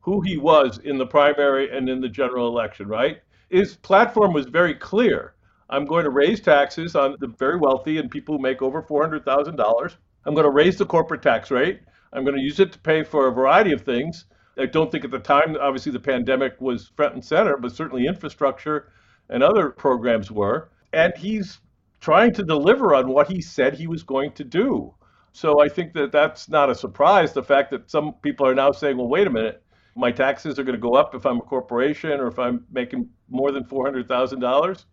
[0.00, 3.22] who he was in the primary and in the general election, right?
[3.50, 5.34] His platform was very clear.
[5.70, 9.96] I'm going to raise taxes on the very wealthy and people who make over $400,000.
[10.26, 11.80] I'm going to raise the corporate tax rate.
[12.12, 14.26] I'm going to use it to pay for a variety of things.
[14.58, 18.06] I don't think at the time, obviously, the pandemic was front and center, but certainly
[18.06, 18.92] infrastructure
[19.30, 20.70] and other programs were.
[20.92, 21.58] And he's
[22.00, 24.94] trying to deliver on what he said he was going to do.
[25.32, 27.32] So I think that that's not a surprise.
[27.32, 29.62] The fact that some people are now saying, well, wait a minute,
[29.96, 33.08] my taxes are going to go up if I'm a corporation or if I'm making
[33.28, 34.84] more than $400,000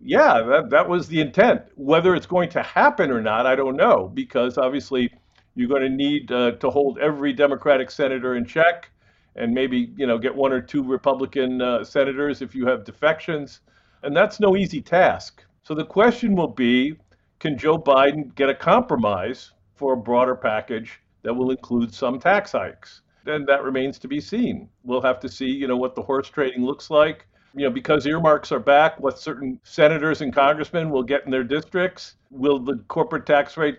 [0.00, 1.62] yeah, that, that was the intent.
[1.76, 5.10] Whether it's going to happen or not, I don't know, because obviously
[5.54, 8.90] you're going to need uh, to hold every Democratic senator in check
[9.36, 13.60] and maybe, you know, get one or two Republican uh, senators if you have defections.
[14.02, 15.44] And that's no easy task.
[15.62, 16.96] So the question will be
[17.38, 22.52] can Joe Biden get a compromise for a broader package that will include some tax
[22.52, 23.02] hikes?
[23.26, 24.68] And that remains to be seen.
[24.84, 27.26] We'll have to see, you know, what the horse trading looks like
[27.56, 31.42] you know, because earmarks are back, what certain senators and congressmen will get in their
[31.42, 32.16] districts.
[32.30, 33.78] Will the corporate tax rate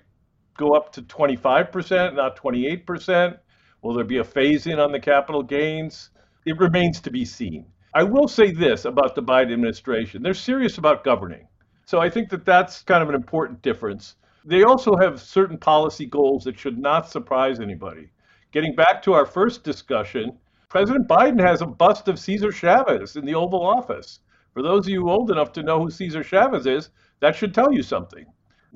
[0.57, 3.37] go up to 25%, not 28%?
[3.83, 6.09] Will there be a phase in on the capital gains?
[6.45, 7.67] It remains to be seen.
[7.93, 11.47] I will say this about the Biden administration they're serious about governing.
[11.85, 14.15] So I think that that's kind of an important difference.
[14.43, 18.09] They also have certain policy goals that should not surprise anybody.
[18.51, 20.37] Getting back to our first discussion,
[20.69, 24.19] President Biden has a bust of Cesar Chavez in the Oval Office.
[24.53, 26.89] For those of you old enough to know who Cesar Chavez is,
[27.21, 28.25] that should tell you something.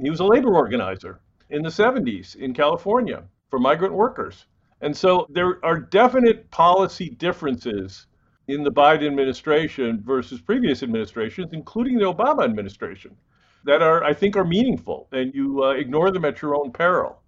[0.02, 4.46] He was a labor organizer in the 70s in California for migrant workers.
[4.80, 8.08] And so there are definite policy differences
[8.48, 13.18] in the Biden administration versus previous administrations, including the Obama administration,
[13.66, 17.22] that are, I think, are meaningful, and you uh, ignore them at your own peril.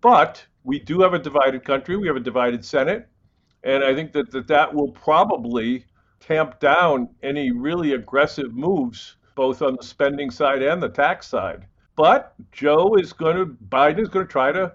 [0.00, 1.96] But we do have a divided country.
[1.96, 3.08] We have a divided Senate.
[3.64, 5.84] And I think that that, that will probably
[6.20, 11.66] tamp down any really aggressive moves, both on the spending side and the tax side.
[11.96, 14.72] But Joe is going to, Biden is going to try to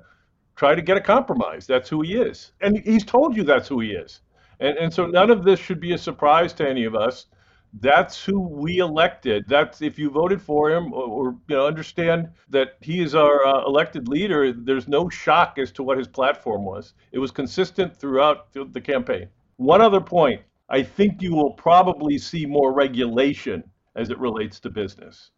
[0.55, 1.67] try to get a compromise.
[1.67, 2.51] That's who he is.
[2.61, 4.21] And he's told you that's who he is.
[4.59, 7.27] And, and so none of this should be a surprise to any of us.
[7.73, 9.45] That's who we elected.
[9.47, 13.45] That's if you voted for him or, or you know understand that he is our
[13.45, 14.53] uh, elected leader.
[14.53, 16.93] There's no shock as to what his platform was.
[17.11, 19.27] It was consistent throughout the campaign.
[19.57, 23.63] One other point: I think you will probably see more regulation
[23.95, 25.31] as it relates to business.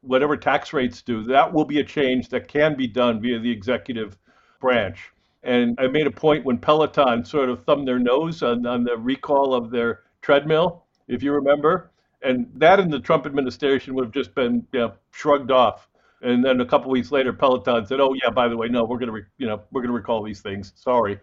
[0.00, 3.50] Whatever tax rates do, that will be a change that can be done via the
[3.50, 4.18] executive
[4.60, 5.12] branch.
[5.42, 8.96] And I made a point when Peloton sort of thumbed their nose on, on the
[8.96, 11.90] recall of their treadmill if you remember.
[12.22, 15.88] And that in the Trump administration would have just been you know, shrugged off.
[16.22, 18.98] And then a couple weeks later, Peloton said, "Oh yeah, by the way, no, we're
[18.98, 20.72] going to you know we're going to recall these things.
[20.74, 21.20] Sorry."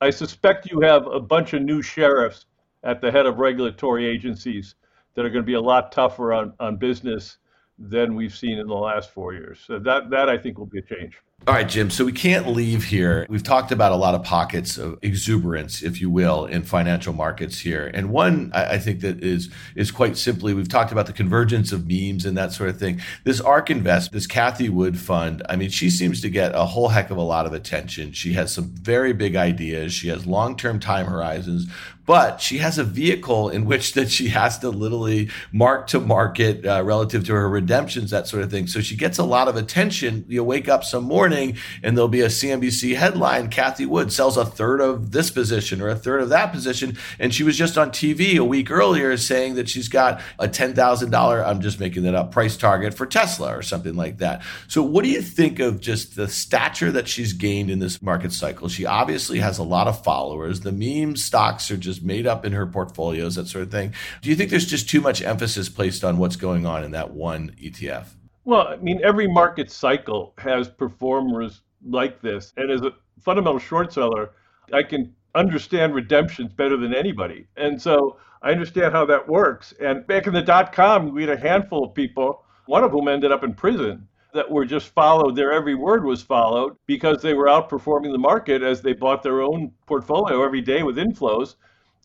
[0.00, 2.46] I suspect you have a bunch of new sheriffs
[2.82, 4.74] at the head of regulatory agencies
[5.14, 7.38] that are going to be a lot tougher on, on business
[7.78, 9.60] than we've seen in the last four years.
[9.64, 11.18] So that that I think will be a change.
[11.44, 11.90] All right, Jim.
[11.90, 13.26] So we can't leave here.
[13.28, 17.58] We've talked about a lot of pockets of exuberance, if you will, in financial markets
[17.58, 17.90] here.
[17.92, 21.88] And one I think that is is quite simply we've talked about the convergence of
[21.88, 23.00] memes and that sort of thing.
[23.24, 26.88] This ARK Invest, this Cathie Wood fund, I mean, she seems to get a whole
[26.88, 28.12] heck of a lot of attention.
[28.12, 29.92] She has some very big ideas.
[29.92, 31.66] She has long-term time horizons,
[32.12, 36.66] but she has a vehicle in which that she has to literally mark to market
[36.66, 38.66] uh, relative to her redemptions, that sort of thing.
[38.66, 40.26] So she gets a lot of attention.
[40.28, 44.44] You wake up some morning and there'll be a CNBC headline: Cathie Wood sells a
[44.44, 47.88] third of this position or a third of that position, and she was just on
[47.88, 51.42] TV a week earlier saying that she's got a ten thousand dollar.
[51.42, 54.42] I'm just making that up price target for Tesla or something like that.
[54.68, 58.34] So what do you think of just the stature that she's gained in this market
[58.34, 58.68] cycle?
[58.68, 60.60] She obviously has a lot of followers.
[60.60, 63.94] The meme stocks are just just made up in her portfolios, that sort of thing.
[64.20, 67.12] Do you think there's just too much emphasis placed on what's going on in that
[67.12, 68.06] one ETF?
[68.44, 72.52] Well, I mean, every market cycle has performers like this.
[72.56, 74.30] And as a fundamental short seller,
[74.72, 77.46] I can understand redemptions better than anybody.
[77.56, 79.72] And so I understand how that works.
[79.80, 83.08] And back in the dot com, we had a handful of people, one of whom
[83.08, 87.34] ended up in prison that were just followed, their every word was followed because they
[87.34, 91.56] were outperforming the market as they bought their own portfolio every day with inflows.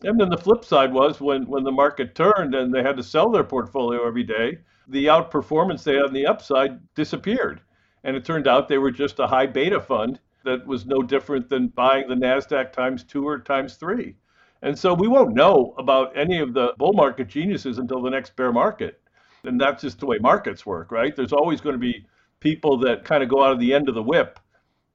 [0.04, 3.02] And then the flip side was when, when the market turned and they had to
[3.02, 7.60] sell their portfolio every day, the outperformance they had on the upside disappeared.
[8.04, 11.48] And it turned out they were just a high beta fund that was no different
[11.48, 14.14] than buying the NASDAQ times two or times three.
[14.62, 18.36] And so we won't know about any of the bull market geniuses until the next
[18.36, 19.00] bear market.
[19.44, 21.14] And that's just the way markets work, right?
[21.14, 22.06] There's always going to be
[22.40, 24.38] people that kind of go out of the end of the whip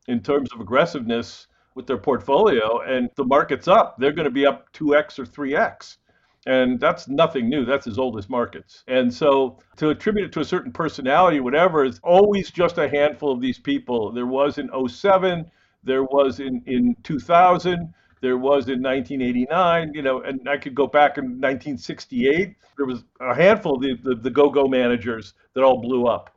[0.07, 4.45] in terms of aggressiveness with their portfolio and the market's up, they're going to be
[4.45, 5.97] up 2x or 3x.
[6.45, 7.63] And that's nothing new.
[7.63, 8.83] That's as old as markets.
[8.87, 13.31] And so to attribute it to a certain personality, whatever, is always just a handful
[13.31, 14.11] of these people.
[14.11, 15.49] There was in 07,
[15.83, 20.87] there was in, in 2000, there was in 1989, you know, and I could go
[20.87, 22.55] back in 1968.
[22.77, 26.29] There was a handful of the, the, the go-go managers that all blew up.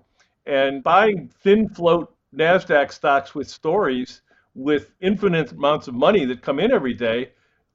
[0.46, 4.22] And buying thin float NASDAQ stocks with stories
[4.56, 7.30] with infinite amounts of money that come in every day,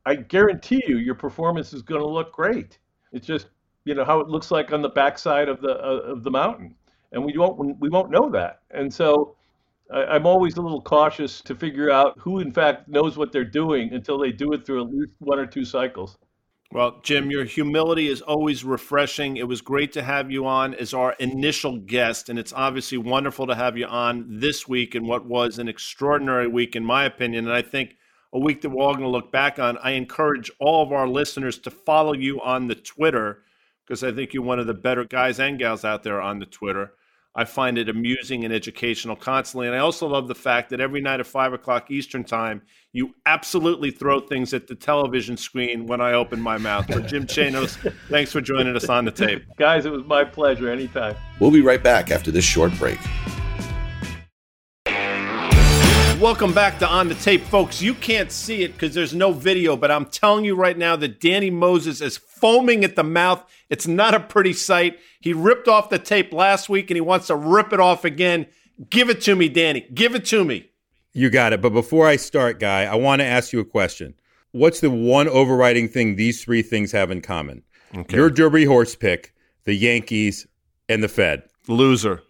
[0.05, 2.79] I guarantee you your performance is going to look great.
[3.11, 3.47] It's just
[3.85, 6.75] you know how it looks like on the backside of the uh, of the mountain,
[7.11, 8.61] and we won't we won't know that.
[8.71, 9.35] And so
[9.93, 13.43] I, am always a little cautious to figure out who in fact knows what they're
[13.45, 16.17] doing until they do it through at least one or two cycles.
[16.73, 19.35] Well, Jim, your humility is always refreshing.
[19.35, 23.45] It was great to have you on as our initial guest, and it's obviously wonderful
[23.47, 27.45] to have you on this week in what was an extraordinary week, in my opinion.
[27.45, 27.97] And I think
[28.31, 29.77] a week that we're all going to look back on.
[29.79, 33.43] I encourage all of our listeners to follow you on the Twitter
[33.85, 36.45] because I think you're one of the better guys and gals out there on the
[36.45, 36.93] Twitter.
[37.33, 39.67] I find it amusing and educational constantly.
[39.67, 42.61] And I also love the fact that every night at five o'clock Eastern time,
[42.91, 46.87] you absolutely throw things at the television screen when I open my mouth.
[46.89, 47.77] But Jim Chanos,
[48.09, 49.45] thanks for joining us on the tape.
[49.57, 50.69] Guys, it was my pleasure.
[50.69, 51.15] Anytime.
[51.39, 52.99] We'll be right back after this short break.
[56.21, 57.81] Welcome back to On the Tape, folks.
[57.81, 61.19] You can't see it because there's no video, but I'm telling you right now that
[61.19, 63.43] Danny Moses is foaming at the mouth.
[63.71, 64.99] It's not a pretty sight.
[65.19, 68.45] He ripped off the tape last week and he wants to rip it off again.
[68.91, 69.87] Give it to me, Danny.
[69.95, 70.69] Give it to me.
[71.11, 71.61] You got it.
[71.61, 74.13] But before I start, Guy, I want to ask you a question.
[74.51, 77.63] What's the one overriding thing these three things have in common?
[77.97, 78.15] Okay.
[78.15, 80.45] Your Derby horse pick, the Yankees,
[80.87, 81.41] and the Fed.
[81.67, 82.21] Loser.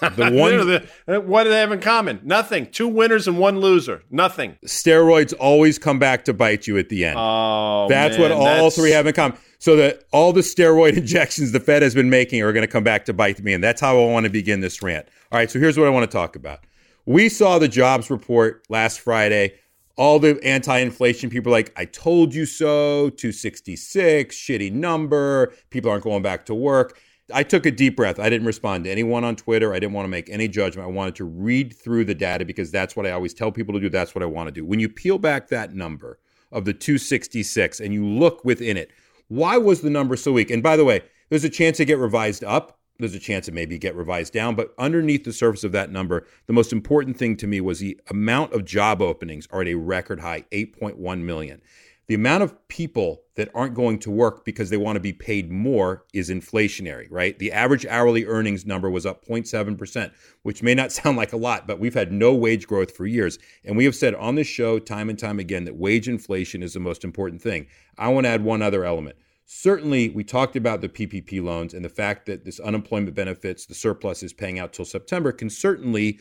[0.00, 2.20] The one, uh, what do they have in common?
[2.22, 2.70] Nothing.
[2.70, 4.02] Two winners and one loser.
[4.10, 4.56] Nothing.
[4.66, 7.16] Steroids always come back to bite you at the end.
[7.18, 8.76] Oh, that's man, what all that's...
[8.76, 9.38] three have in common.
[9.58, 12.84] So that all the steroid injections the Fed has been making are going to come
[12.84, 15.06] back to bite me, and that's how I want to begin this rant.
[15.32, 15.50] All right.
[15.50, 16.60] So here's what I want to talk about.
[17.06, 19.54] We saw the jobs report last Friday.
[19.96, 23.10] All the anti-inflation people like, I told you so.
[23.10, 25.52] 266, shitty number.
[25.70, 26.98] People aren't going back to work.
[27.32, 28.18] I took a deep breath.
[28.18, 29.72] I didn't respond to anyone on Twitter.
[29.72, 30.86] I didn't want to make any judgment.
[30.86, 33.80] I wanted to read through the data because that's what I always tell people to
[33.80, 33.88] do.
[33.88, 34.64] That's what I want to do.
[34.64, 36.18] When you peel back that number
[36.52, 38.90] of the 266 and you look within it,
[39.28, 40.50] why was the number so weak?
[40.50, 41.00] And by the way,
[41.30, 42.78] there's a chance to get revised up.
[42.98, 46.26] There's a chance it maybe get revised down, but underneath the surface of that number,
[46.46, 49.74] the most important thing to me was the amount of job openings are at a
[49.74, 51.60] record high, 8.1 million.
[52.06, 55.50] The amount of people that aren't going to work because they want to be paid
[55.50, 57.38] more is inflationary, right?
[57.38, 61.66] The average hourly earnings number was up 0.7%, which may not sound like a lot,
[61.66, 63.38] but we've had no wage growth for years.
[63.64, 66.74] And we have said on this show time and time again that wage inflation is
[66.74, 67.66] the most important thing.
[67.96, 69.16] I want to add one other element.
[69.46, 73.74] Certainly, we talked about the PPP loans and the fact that this unemployment benefits, the
[73.74, 76.18] surplus is paying out till September, can certainly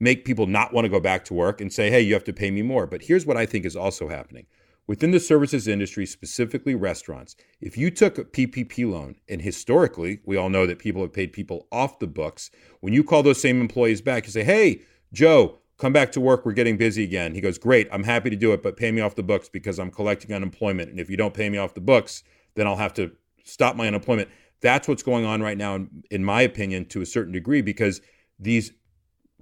[0.00, 2.32] make people not want to go back to work and say, hey, you have to
[2.32, 2.86] pay me more.
[2.86, 4.46] But here's what I think is also happening
[4.92, 10.36] Within the services industry, specifically restaurants, if you took a PPP loan, and historically, we
[10.36, 13.58] all know that people have paid people off the books, when you call those same
[13.62, 16.44] employees back, you say, hey, Joe, come back to work.
[16.44, 17.34] We're getting busy again.
[17.34, 17.88] He goes, great.
[17.90, 20.90] I'm happy to do it, but pay me off the books because I'm collecting unemployment.
[20.90, 22.22] And if you don't pay me off the books,
[22.54, 23.12] then I'll have to
[23.44, 24.28] stop my unemployment.
[24.60, 28.02] That's what's going on right now, in, in my opinion, to a certain degree, because
[28.38, 28.74] these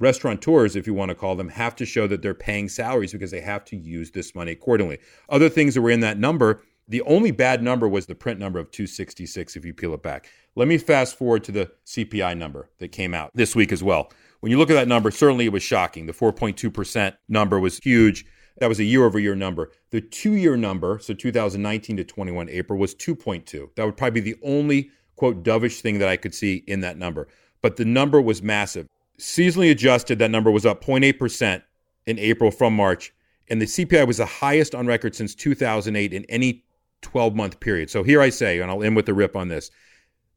[0.01, 3.30] restaurateurs, if you want to call them, have to show that they're paying salaries because
[3.30, 4.98] they have to use this money accordingly.
[5.28, 8.59] Other things that were in that number, the only bad number was the print number
[8.59, 10.28] of 266 if you peel it back.
[10.57, 14.11] Let me fast forward to the CPI number that came out this week as well.
[14.40, 16.07] When you look at that number, certainly it was shocking.
[16.07, 18.24] The 4.2% number was huge.
[18.59, 19.70] That was a year over year number.
[19.90, 23.74] The two year number, so 2019 to 21 April, was 2.2.
[23.76, 26.98] That would probably be the only, quote, dovish thing that I could see in that
[26.98, 27.28] number.
[27.62, 28.86] But the number was massive.
[29.21, 31.62] Seasonally adjusted, that number was up 0.8%
[32.07, 33.12] in April from March,
[33.49, 36.64] and the CPI was the highest on record since 2008 in any
[37.03, 37.91] 12 month period.
[37.91, 39.71] So here I say, and I'll end with the rip on this.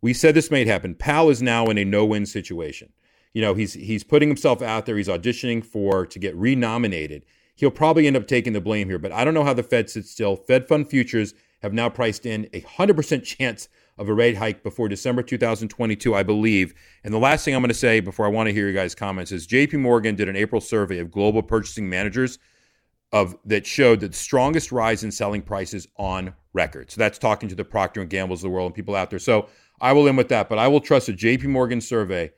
[0.01, 0.95] We said this may happen.
[0.95, 2.91] Powell is now in a no win situation.
[3.33, 4.97] You know, he's he's putting himself out there.
[4.97, 7.23] He's auditioning for to get renominated.
[7.55, 9.89] He'll probably end up taking the blame here, but I don't know how the Fed
[9.89, 10.35] sits still.
[10.35, 14.89] Fed fund futures have now priced in a 100% chance of a rate hike before
[14.89, 16.73] December 2022, I believe.
[17.03, 18.95] And the last thing I'm going to say before I want to hear your guys'
[18.95, 22.39] comments is JP Morgan did an April survey of global purchasing managers
[23.11, 26.89] of that showed the strongest rise in selling prices on record.
[26.91, 29.19] So that's talking to the Procter and Gamble's of the world and people out there.
[29.19, 29.47] So
[29.79, 32.31] I will end with that, but I will trust a JP Morgan survey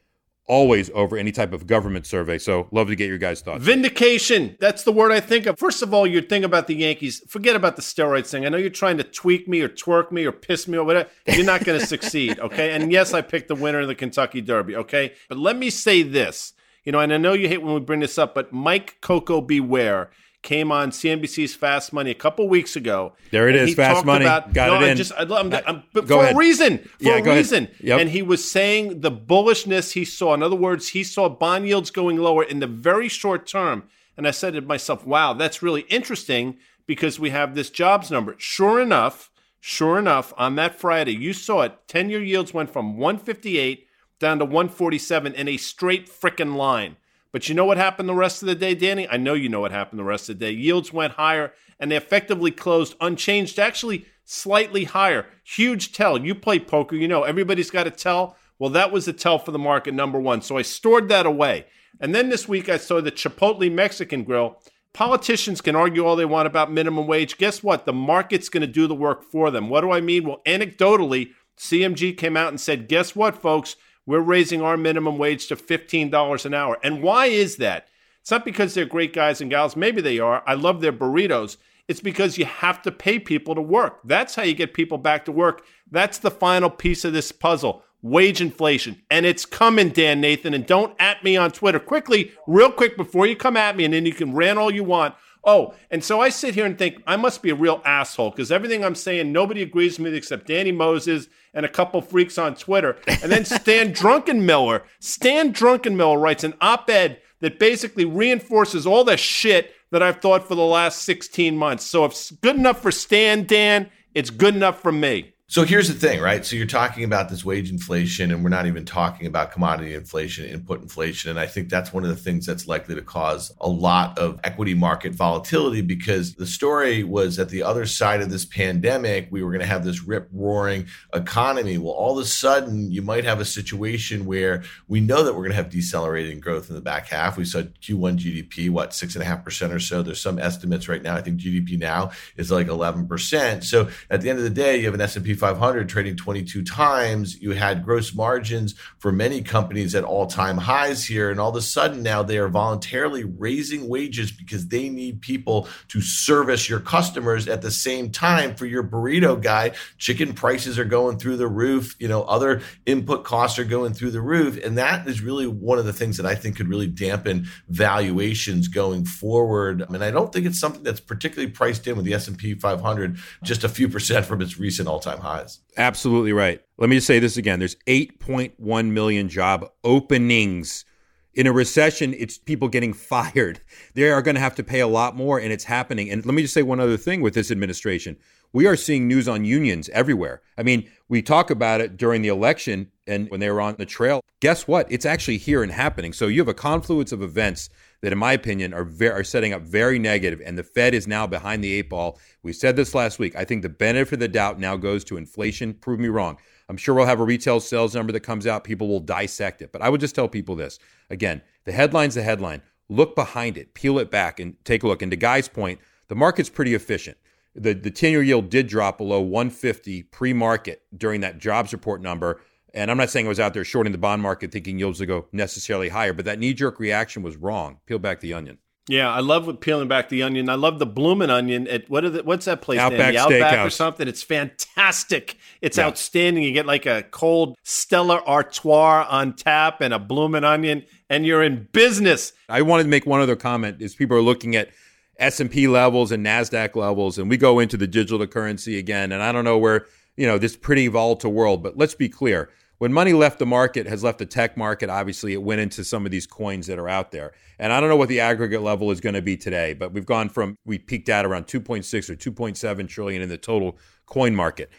[0.47, 2.37] always over any type of government survey.
[2.37, 3.63] So love to get your guys' thoughts.
[3.63, 4.57] Vindication.
[4.59, 5.57] That's the word I think of.
[5.57, 7.23] First of all, you think about the Yankees.
[7.27, 8.45] Forget about the steroids thing.
[8.45, 11.09] I know you're trying to tweak me or twerk me or piss me or whatever.
[11.27, 12.39] You're not going to succeed.
[12.39, 12.73] Okay.
[12.73, 14.75] And yes, I picked the winner of the Kentucky Derby.
[14.75, 15.13] Okay.
[15.29, 16.53] But let me say this.
[16.83, 19.41] You know, and I know you hate when we bring this up, but Mike Coco
[19.41, 20.11] Beware
[20.45, 23.13] came on CNBC's Fast Money a couple weeks ago.
[23.31, 24.23] There it is, Fast Money.
[24.23, 24.97] About, Got no, it in.
[24.97, 26.35] Just, I, I'm, I'm, for ahead.
[26.35, 26.77] a reason.
[26.77, 27.67] For yeah, a reason.
[27.81, 27.99] Yep.
[27.99, 30.33] And he was saying the bullishness he saw.
[30.33, 33.89] In other words, he saw bond yields going lower in the very short term.
[34.15, 38.35] And I said to myself, wow, that's really interesting because we have this jobs number.
[38.37, 41.87] Sure enough, sure enough, on that Friday, you saw it.
[41.87, 43.87] 10 year yields went from 158
[44.19, 46.95] down to 147 in a straight frickin' line.
[47.35, 49.09] But you know what happened the rest of the day, Danny?
[49.09, 50.51] I know you know what happened the rest of the day.
[50.51, 55.25] Yields went higher and they effectively closed unchanged, actually slightly higher.
[55.43, 56.17] Huge tell.
[56.17, 58.37] You play poker, you know everybody's got a tell.
[58.57, 60.43] Well, that was a tell for the market number one.
[60.43, 61.65] So I stored that away.
[61.99, 64.61] And then this week I saw the Chipotle Mexican Grill.
[64.93, 67.37] Politicians can argue all they want about minimum wage.
[67.37, 67.83] Guess what?
[67.83, 69.67] The market's going to do the work for them.
[69.67, 70.25] What do I mean?
[70.25, 73.75] Well, anecdotally, CMG came out and said, guess what, folks?
[74.05, 76.77] We're raising our minimum wage to $15 an hour.
[76.83, 77.87] And why is that?
[78.21, 79.75] It's not because they're great guys and gals.
[79.75, 80.43] Maybe they are.
[80.47, 81.57] I love their burritos.
[81.87, 83.99] It's because you have to pay people to work.
[84.03, 85.63] That's how you get people back to work.
[85.89, 89.01] That's the final piece of this puzzle wage inflation.
[89.09, 90.53] And it's coming, Dan Nathan.
[90.53, 91.79] And don't at me on Twitter.
[91.79, 94.83] Quickly, real quick, before you come at me, and then you can rant all you
[94.83, 95.15] want.
[95.45, 98.51] Oh, and so I sit here and think I must be a real asshole because
[98.51, 102.55] everything I'm saying, nobody agrees with me except Danny Moses and a couple freaks on
[102.55, 102.97] Twitter.
[103.07, 109.17] And then Stan Druckenmiller, Stan Druckenmiller writes an op ed that basically reinforces all the
[109.17, 111.85] shit that I've thought for the last 16 months.
[111.85, 115.34] So if it's good enough for Stan, Dan, it's good enough for me.
[115.47, 116.43] So here's the thing, right?
[116.43, 120.45] So you're talking about this wage inflation, and we're not even talking about commodity inflation,
[120.45, 121.29] input inflation.
[121.29, 124.39] And I think that's one of the things that's likely to cause a lot of
[124.43, 129.43] equity market volatility because the story was that the other side of this pandemic, we
[129.43, 131.77] were going to have this rip roaring economy.
[131.77, 135.41] Well, all of a sudden, you might have a situation where we know that we're
[135.41, 137.37] going to have decelerating growth in the back half.
[137.37, 140.01] We saw Q1 GDP, what, six and a half percent or so.
[140.01, 141.15] There's some estimates right now.
[141.15, 143.63] I think GDPNow is like 11%.
[143.63, 147.39] So at the end of the day, you have an S&P 500 trading 22 times.
[147.41, 151.29] You had gross margins for many companies at all time highs here.
[151.29, 155.67] And all of a sudden now they are voluntarily raising wages because they need people
[155.89, 159.71] to service your customers at the same time for your burrito guy.
[159.97, 161.95] Chicken prices are going through the roof.
[161.99, 164.63] You know, other input costs are going through the roof.
[164.63, 168.67] And that is really one of the things that I think could really dampen valuations
[168.67, 169.83] going forward.
[169.83, 173.17] I mean, I don't think it's something that's particularly priced in with the S&P 500
[173.43, 175.61] just a few percent from its recent all-time highs.
[175.77, 176.61] Absolutely right.
[176.77, 177.59] Let me just say this again.
[177.59, 180.85] There's 8.1 million job openings.
[181.33, 183.61] In a recession, it's people getting fired.
[183.93, 186.09] They are going to have to pay a lot more, and it's happening.
[186.09, 188.17] And let me just say one other thing with this administration.
[188.53, 190.41] We are seeing news on unions everywhere.
[190.57, 193.85] I mean, we talk about it during the election and when they were on the
[193.85, 194.21] trail.
[194.39, 194.89] Guess what?
[194.89, 196.13] It's actually here and happening.
[196.13, 197.69] So you have a confluence of events
[198.01, 201.07] that, in my opinion, are very, are setting up very negative, and the Fed is
[201.07, 202.19] now behind the eight ball.
[202.43, 203.35] We said this last week.
[203.35, 205.73] I think the benefit of the doubt now goes to inflation.
[205.73, 206.37] Prove me wrong.
[206.69, 208.63] I'm sure we'll have a retail sales number that comes out.
[208.63, 210.79] People will dissect it, but I would just tell people this
[211.09, 212.61] again: the headline's the headline.
[212.89, 215.01] Look behind it, peel it back, and take a look.
[215.01, 217.17] And to Guy's point, the market's pretty efficient.
[217.55, 222.41] The the 10-year yield did drop below 150 pre-market during that jobs report number.
[222.75, 225.07] And I'm not saying I was out there shorting the bond market thinking yields would
[225.07, 227.79] go necessarily higher, but that knee jerk reaction was wrong.
[227.87, 228.57] Peel back the onion.
[228.87, 230.47] Yeah, I love peeling back the onion.
[230.47, 232.77] I love the blooming onion at what the, what's that place?
[232.79, 233.65] Outback the Outback Steakhouse.
[233.65, 234.07] or something.
[234.07, 235.37] It's fantastic.
[235.61, 235.87] It's Yeah.
[235.87, 236.43] outstanding.
[236.43, 241.41] You get like a cold Stella Artois on tap and a blooming onion, and you're
[241.41, 242.33] in business.
[242.49, 244.69] I wanted to make one other comment is people are looking at
[245.17, 249.31] S&P levels and Nasdaq levels and we go into the digital currency again and I
[249.31, 249.85] don't know where,
[250.17, 252.49] you know, this pretty volatile world, but let's be clear.
[252.77, 256.05] When money left the market, has left the tech market, obviously it went into some
[256.05, 257.31] of these coins that are out there.
[257.57, 260.05] And I don't know what the aggregate level is going to be today, but we've
[260.05, 264.69] gone from we peaked out around 2.6 or 2.7 trillion in the total coin market.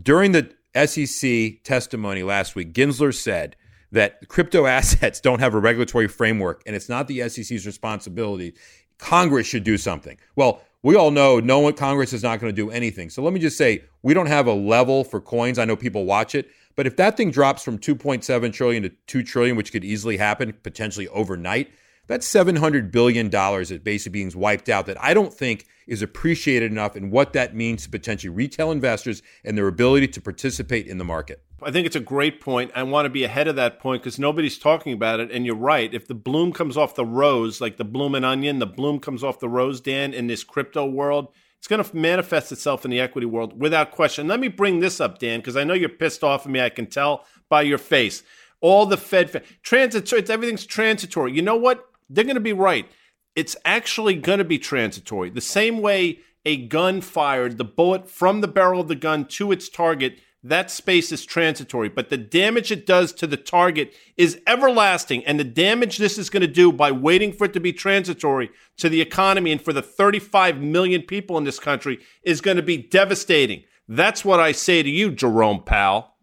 [0.00, 0.54] During the
[0.86, 3.56] SEC testimony last week, Gensler said
[3.90, 8.54] that crypto assets don't have a regulatory framework and it's not the SEC's responsibility.
[8.98, 10.18] Congress should do something.
[10.36, 13.10] Well, we all know no one Congress is not going to do anything.
[13.10, 15.58] So let me just say we don't have a level for coins.
[15.58, 16.48] I know people watch it,
[16.78, 20.52] but if that thing drops from 2.7 trillion to 2 trillion, which could easily happen
[20.62, 21.72] potentially overnight,
[22.06, 26.70] that's 700 billion dollars that basically being wiped out that I don't think is appreciated
[26.70, 30.98] enough and what that means to potentially retail investors and their ability to participate in
[30.98, 31.42] the market.
[31.60, 32.70] I think it's a great point.
[32.76, 35.32] I want to be ahead of that point because nobody's talking about it.
[35.32, 35.92] And you're right.
[35.92, 39.24] If the bloom comes off the rose, like the bloom and onion, the bloom comes
[39.24, 43.00] off the rose, Dan, in this crypto world, it's going to manifest itself in the
[43.00, 44.28] equity world without question.
[44.28, 46.60] Let me bring this up, Dan, because I know you're pissed off at me.
[46.60, 48.22] I can tell by your face.
[48.60, 51.32] All the Fed, transitory, everything's transitory.
[51.32, 51.88] You know what?
[52.08, 52.90] They're going to be right.
[53.36, 55.30] It's actually going to be transitory.
[55.30, 59.52] The same way a gun fired, the bullet from the barrel of the gun to
[59.52, 64.40] its target that space is transitory, but the damage it does to the target is
[64.46, 65.24] everlasting.
[65.24, 68.50] And the damage this is going to do by waiting for it to be transitory
[68.76, 72.62] to the economy and for the 35 million people in this country is going to
[72.62, 73.64] be devastating.
[73.88, 76.14] That's what I say to you, Jerome Powell.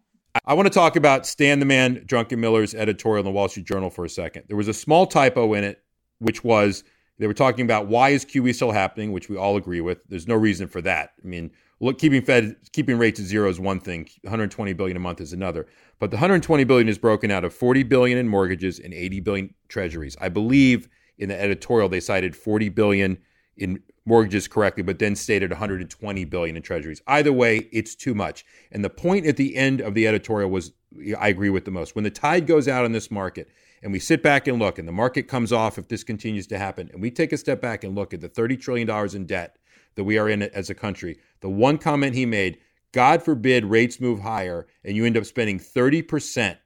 [0.44, 3.90] I want to talk about Stan the Man Druckenmiller's editorial in the Wall Street Journal
[3.90, 4.44] for a second.
[4.48, 5.82] There was a small typo in it,
[6.18, 6.84] which was
[7.18, 9.98] they were talking about why is QE still happening, which we all agree with.
[10.08, 11.10] There's no reason for that.
[11.22, 11.50] I mean,
[11.80, 14.08] look, keeping Fed keeping rates at zero is one thing.
[14.22, 15.66] 120 billion a month is another.
[15.98, 19.54] But the 120 billion is broken out of 40 billion in mortgages and 80 billion
[19.68, 20.16] treasuries.
[20.20, 23.18] I believe in the editorial they cited 40 billion
[23.56, 27.02] in mortgages correctly, but then stated 120 billion in treasuries.
[27.06, 28.44] Either way, it's too much.
[28.70, 30.72] And the point at the end of the editorial was
[31.18, 31.94] I agree with the most.
[31.94, 33.48] When the tide goes out in this market
[33.82, 36.58] and we sit back and look and the market comes off if this continues to
[36.58, 39.26] happen and we take a step back and look at the 30 trillion dollars in
[39.26, 39.58] debt
[39.96, 42.58] that we are in as a country, the one comment he made,
[42.92, 46.56] God forbid rates move higher and you end up spending 30%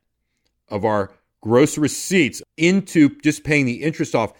[0.68, 4.33] of our gross receipts into just paying the interest off.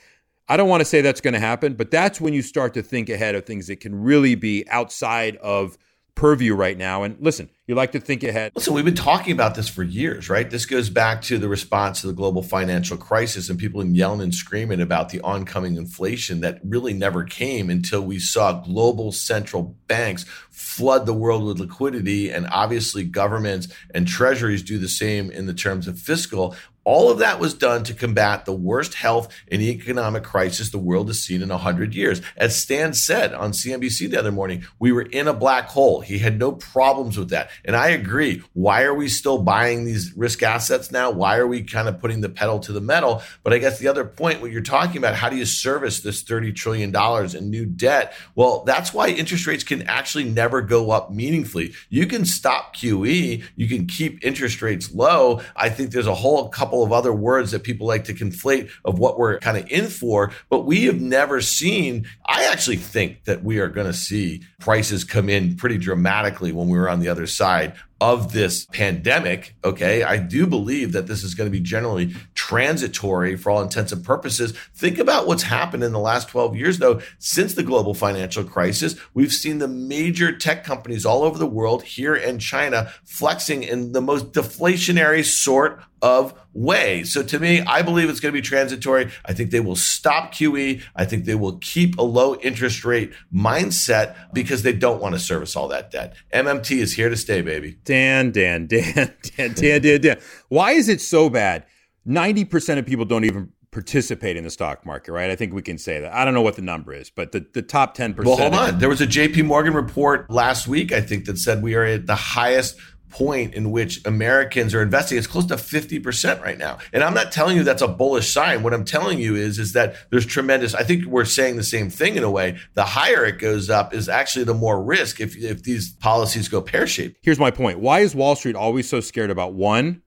[0.49, 2.83] I don't want to say that's going to happen, but that's when you start to
[2.83, 5.79] think ahead of things that can really be outside of
[6.15, 7.03] purview right now.
[7.03, 8.53] And listen, you like to think ahead.
[8.55, 10.51] Listen, we've been talking about this for years, right?
[10.51, 14.35] This goes back to the response to the global financial crisis and people yelling and
[14.35, 20.25] screaming about the oncoming inflation that really never came until we saw global central banks
[20.51, 22.31] flood the world with liquidity.
[22.31, 26.57] And obviously, governments and treasuries do the same in the terms of fiscal.
[26.85, 31.09] All of that was done to combat the worst health and economic crisis the world
[31.09, 32.23] has seen in 100 years.
[32.37, 36.01] As Stan said on CNBC the other morning, we were in a black hole.
[36.01, 37.51] He had no problems with that.
[37.65, 38.43] And I agree.
[38.55, 41.11] Why are we still buying these risk assets now?
[41.11, 43.23] Why are we kind of putting the pedal to the metal?
[43.43, 46.23] But I guess the other point, what you're talking about, how do you service this
[46.25, 46.95] $30 trillion
[47.37, 48.15] in new debt?
[48.35, 51.75] Well, that's why interest rates can actually never go up meaningfully.
[51.91, 55.43] You can stop QE, you can keep interest rates low.
[55.55, 58.71] I think there's a whole couple couple of other words that people like to conflate
[58.85, 62.07] of what we're kind of in for, but we have never seen.
[62.27, 66.69] I actually think that we are going to see prices come in pretty dramatically when
[66.69, 71.23] we were on the other side of this pandemic, okay, I do believe that this
[71.25, 72.15] is going to be generally
[72.51, 74.59] transitory for all intents and purposes.
[74.75, 77.01] Think about what's happened in the last 12 years, though.
[77.21, 81.85] Since the global financial crisis, we've seen the major tech companies all over the world,
[81.85, 87.05] here in China, flexing in the most deflationary sort of way.
[87.05, 89.13] So to me, I believe it's going to be transitory.
[89.25, 90.83] I think they will stop QE.
[90.97, 95.21] I think they will keep a low interest rate mindset because they don't want to
[95.21, 96.17] service all that debt.
[96.35, 97.79] MMT is here to stay, baby.
[97.85, 100.19] Dan, Dan, Dan, Dan, Dan, Dan, Dan.
[100.49, 101.65] Why is it so bad?
[102.07, 105.31] 90% of people don't even participate in the stock market, right?
[105.31, 106.13] I think we can say that.
[106.13, 108.25] I don't know what the number is, but the, the top 10%.
[108.25, 108.79] Well, hold on.
[108.79, 112.07] There was a JP Morgan report last week, I think, that said we are at
[112.07, 112.77] the highest
[113.11, 115.19] point in which Americans are investing.
[115.19, 116.79] It's close to 50% right now.
[116.93, 118.63] And I'm not telling you that's a bullish sign.
[118.63, 121.91] What I'm telling you is, is that there's tremendous, I think we're saying the same
[121.91, 122.59] thing in a way.
[122.75, 126.63] The higher it goes up is actually the more risk if, if these policies go
[126.63, 127.19] pear shaped.
[127.23, 127.81] Here's my point.
[127.81, 130.03] Why is Wall Street always so scared about one,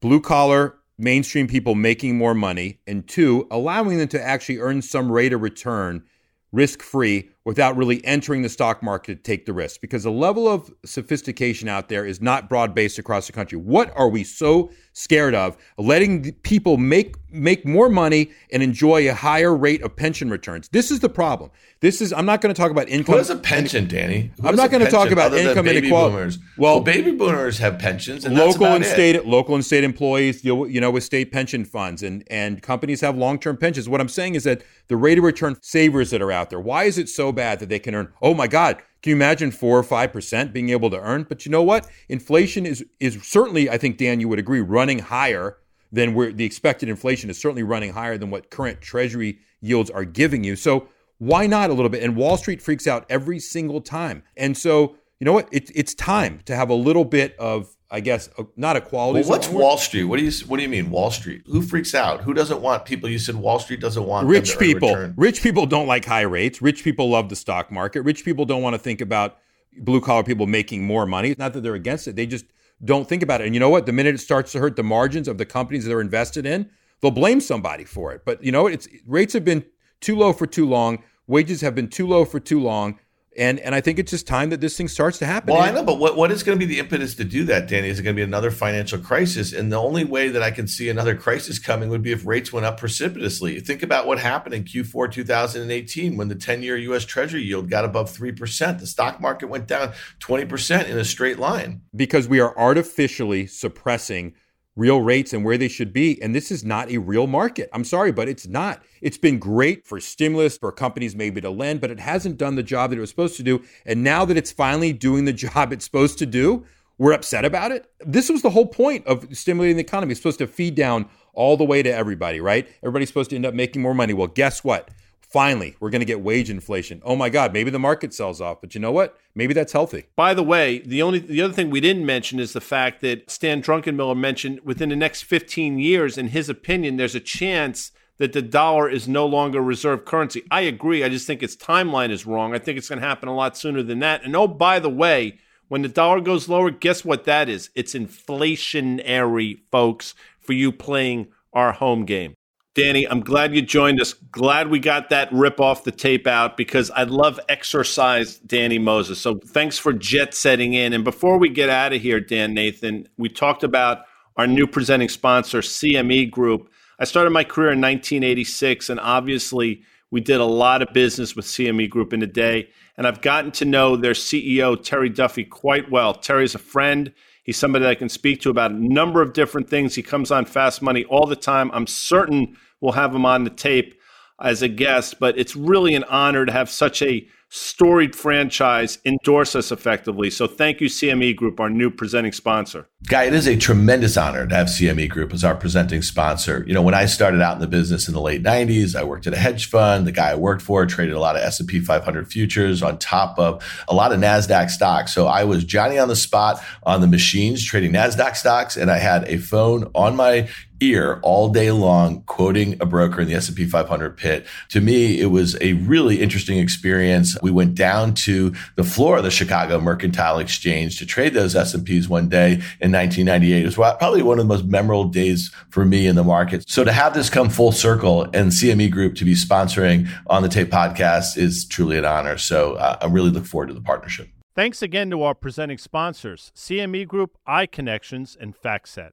[0.00, 5.10] blue collar mainstream people making more money, and two, allowing them to actually earn some
[5.10, 6.04] rate of return
[6.52, 10.48] risk free without really entering the stock market to take the risk because the level
[10.48, 13.58] of sophistication out there is not broad based across the country.
[13.58, 15.56] What are we so scared of?
[15.76, 20.68] Letting people make make more money and enjoy a higher rate of pension returns.
[20.68, 21.50] This is the problem.
[21.80, 23.14] This is I'm not going to talk about income.
[23.14, 24.30] Who has a pension, Danny?
[24.40, 26.14] Who I'm not going to talk about income inequality.
[26.14, 26.38] Boomers?
[26.56, 28.24] Well, well, baby boomers have pensions.
[28.24, 28.88] And local and it.
[28.88, 33.00] state local and state employees deal you know with state pension funds and and companies
[33.00, 33.88] have long term pensions.
[33.88, 36.60] What I'm saying is that the rate of return savers that are out there.
[36.60, 38.12] Why is it bad that they can earn?
[38.20, 41.24] Oh my God, can you imagine four or five percent being able to earn?
[41.28, 41.88] But you know what?
[42.08, 45.58] Inflation is is certainly, I think Dan, you would agree, running higher
[45.90, 50.04] than where the expected inflation is certainly running higher than what current Treasury yields are
[50.04, 50.56] giving you.
[50.56, 52.02] So why not a little bit?
[52.02, 54.22] And Wall Street freaks out every single time.
[54.36, 55.48] And so you know what?
[55.52, 59.20] It, it's time to have a little bit of I guess uh, not equality.
[59.20, 60.04] Well, what's Wall Street?
[60.04, 61.42] What do you What do you mean Wall Street?
[61.46, 62.22] Who freaks out?
[62.22, 63.08] Who doesn't want people?
[63.08, 65.12] You said Wall Street doesn't want rich people.
[65.14, 66.62] Rich people don't like high rates.
[66.62, 68.00] Rich people love the stock market.
[68.00, 69.36] Rich people don't want to think about
[69.78, 71.30] blue collar people making more money.
[71.30, 72.16] It's not that they're against it.
[72.16, 72.46] They just
[72.82, 73.44] don't think about it.
[73.44, 73.84] And you know what?
[73.84, 76.70] The minute it starts to hurt the margins of the companies they're invested in,
[77.02, 78.22] they'll blame somebody for it.
[78.24, 78.72] But you know what?
[78.72, 79.66] It's rates have been
[80.00, 81.02] too low for too long.
[81.26, 82.98] Wages have been too low for too long.
[83.36, 85.54] And and I think it's just time that this thing starts to happen.
[85.54, 87.66] Well, I know, but what, what is going to be the impetus to do that,
[87.66, 87.88] Danny?
[87.88, 89.52] Is it going to be another financial crisis?
[89.52, 92.52] And the only way that I can see another crisis coming would be if rates
[92.52, 93.60] went up precipitously.
[93.60, 97.84] Think about what happened in Q4 2018 when the 10 year US Treasury yield got
[97.84, 98.80] above 3%.
[98.80, 101.82] The stock market went down 20% in a straight line.
[101.96, 104.34] Because we are artificially suppressing
[104.74, 106.20] real rates and where they should be.
[106.22, 107.68] And this is not a real market.
[107.72, 108.82] I'm sorry, but it's not.
[109.00, 112.62] It's been great for stimulus, for companies maybe to lend, but it hasn't done the
[112.62, 113.62] job that it was supposed to do.
[113.84, 116.64] And now that it's finally doing the job it's supposed to do,
[116.98, 117.90] we're upset about it.
[118.00, 120.12] This was the whole point of stimulating the economy.
[120.12, 122.68] It's supposed to feed down all the way to everybody, right?
[122.82, 124.12] Everybody's supposed to end up making more money.
[124.12, 124.90] Well, guess what?
[125.32, 127.00] Finally, we're going to get wage inflation.
[127.04, 129.16] Oh my God, maybe the market sells off, but you know what?
[129.34, 130.04] Maybe that's healthy.
[130.14, 133.30] By the way, the only the other thing we didn't mention is the fact that
[133.30, 138.34] Stan Druckenmiller mentioned within the next 15 years, in his opinion, there's a chance that
[138.34, 140.42] the dollar is no longer reserve currency.
[140.50, 141.02] I agree.
[141.02, 142.54] I just think its timeline is wrong.
[142.54, 144.22] I think it's going to happen a lot sooner than that.
[144.24, 147.70] And oh, by the way, when the dollar goes lower, guess what that is?
[147.74, 152.34] It's inflationary, folks, for you playing our home game.
[152.74, 154.14] Danny, I'm glad you joined us.
[154.14, 159.20] Glad we got that rip off the tape out because I love exercise Danny Moses.
[159.20, 160.94] So thanks for jet setting in.
[160.94, 164.06] And before we get out of here, Dan Nathan, we talked about
[164.38, 166.70] our new presenting sponsor, CME Group.
[166.98, 171.44] I started my career in 1986, and obviously we did a lot of business with
[171.44, 172.70] CME Group in the day.
[172.96, 176.14] And I've gotten to know their CEO, Terry Duffy, quite well.
[176.14, 177.12] Terry's a friend.
[177.42, 179.94] He's somebody that I can speak to about a number of different things.
[179.94, 181.70] He comes on Fast Money all the time.
[181.72, 184.00] I'm certain we'll have him on the tape
[184.40, 189.54] as a guest, but it's really an honor to have such a storied franchise endorse
[189.54, 190.30] us effectively.
[190.30, 192.88] So thank you, CME Group, our new presenting sponsor.
[193.06, 196.64] Guy, it is a tremendous honor to have CME Group as our presenting sponsor.
[196.66, 199.26] You know, when I started out in the business in the late 90s, I worked
[199.26, 200.06] at a hedge fund.
[200.06, 203.62] The guy I worked for traded a lot of S&P 500 futures on top of
[203.86, 205.14] a lot of NASDAQ stocks.
[205.14, 208.96] So I was Johnny on the spot on the machines trading NASDAQ stocks, and I
[208.96, 210.48] had a phone on my
[210.82, 214.46] ear all day long quoting a broker in the S&P 500 pit.
[214.70, 217.36] To me, it was a really interesting experience.
[217.42, 222.08] We went down to the floor of the Chicago Mercantile Exchange to trade those S&Ps
[222.08, 223.62] one day in 1998.
[223.62, 226.68] It was probably one of the most memorable days for me in the market.
[226.68, 230.48] So to have this come full circle and CME Group to be sponsoring on the
[230.48, 232.36] Tape podcast is truly an honor.
[232.38, 234.28] So uh, I really look forward to the partnership.
[234.54, 239.12] Thanks again to our presenting sponsors, CME Group, iConnections, and FactSet.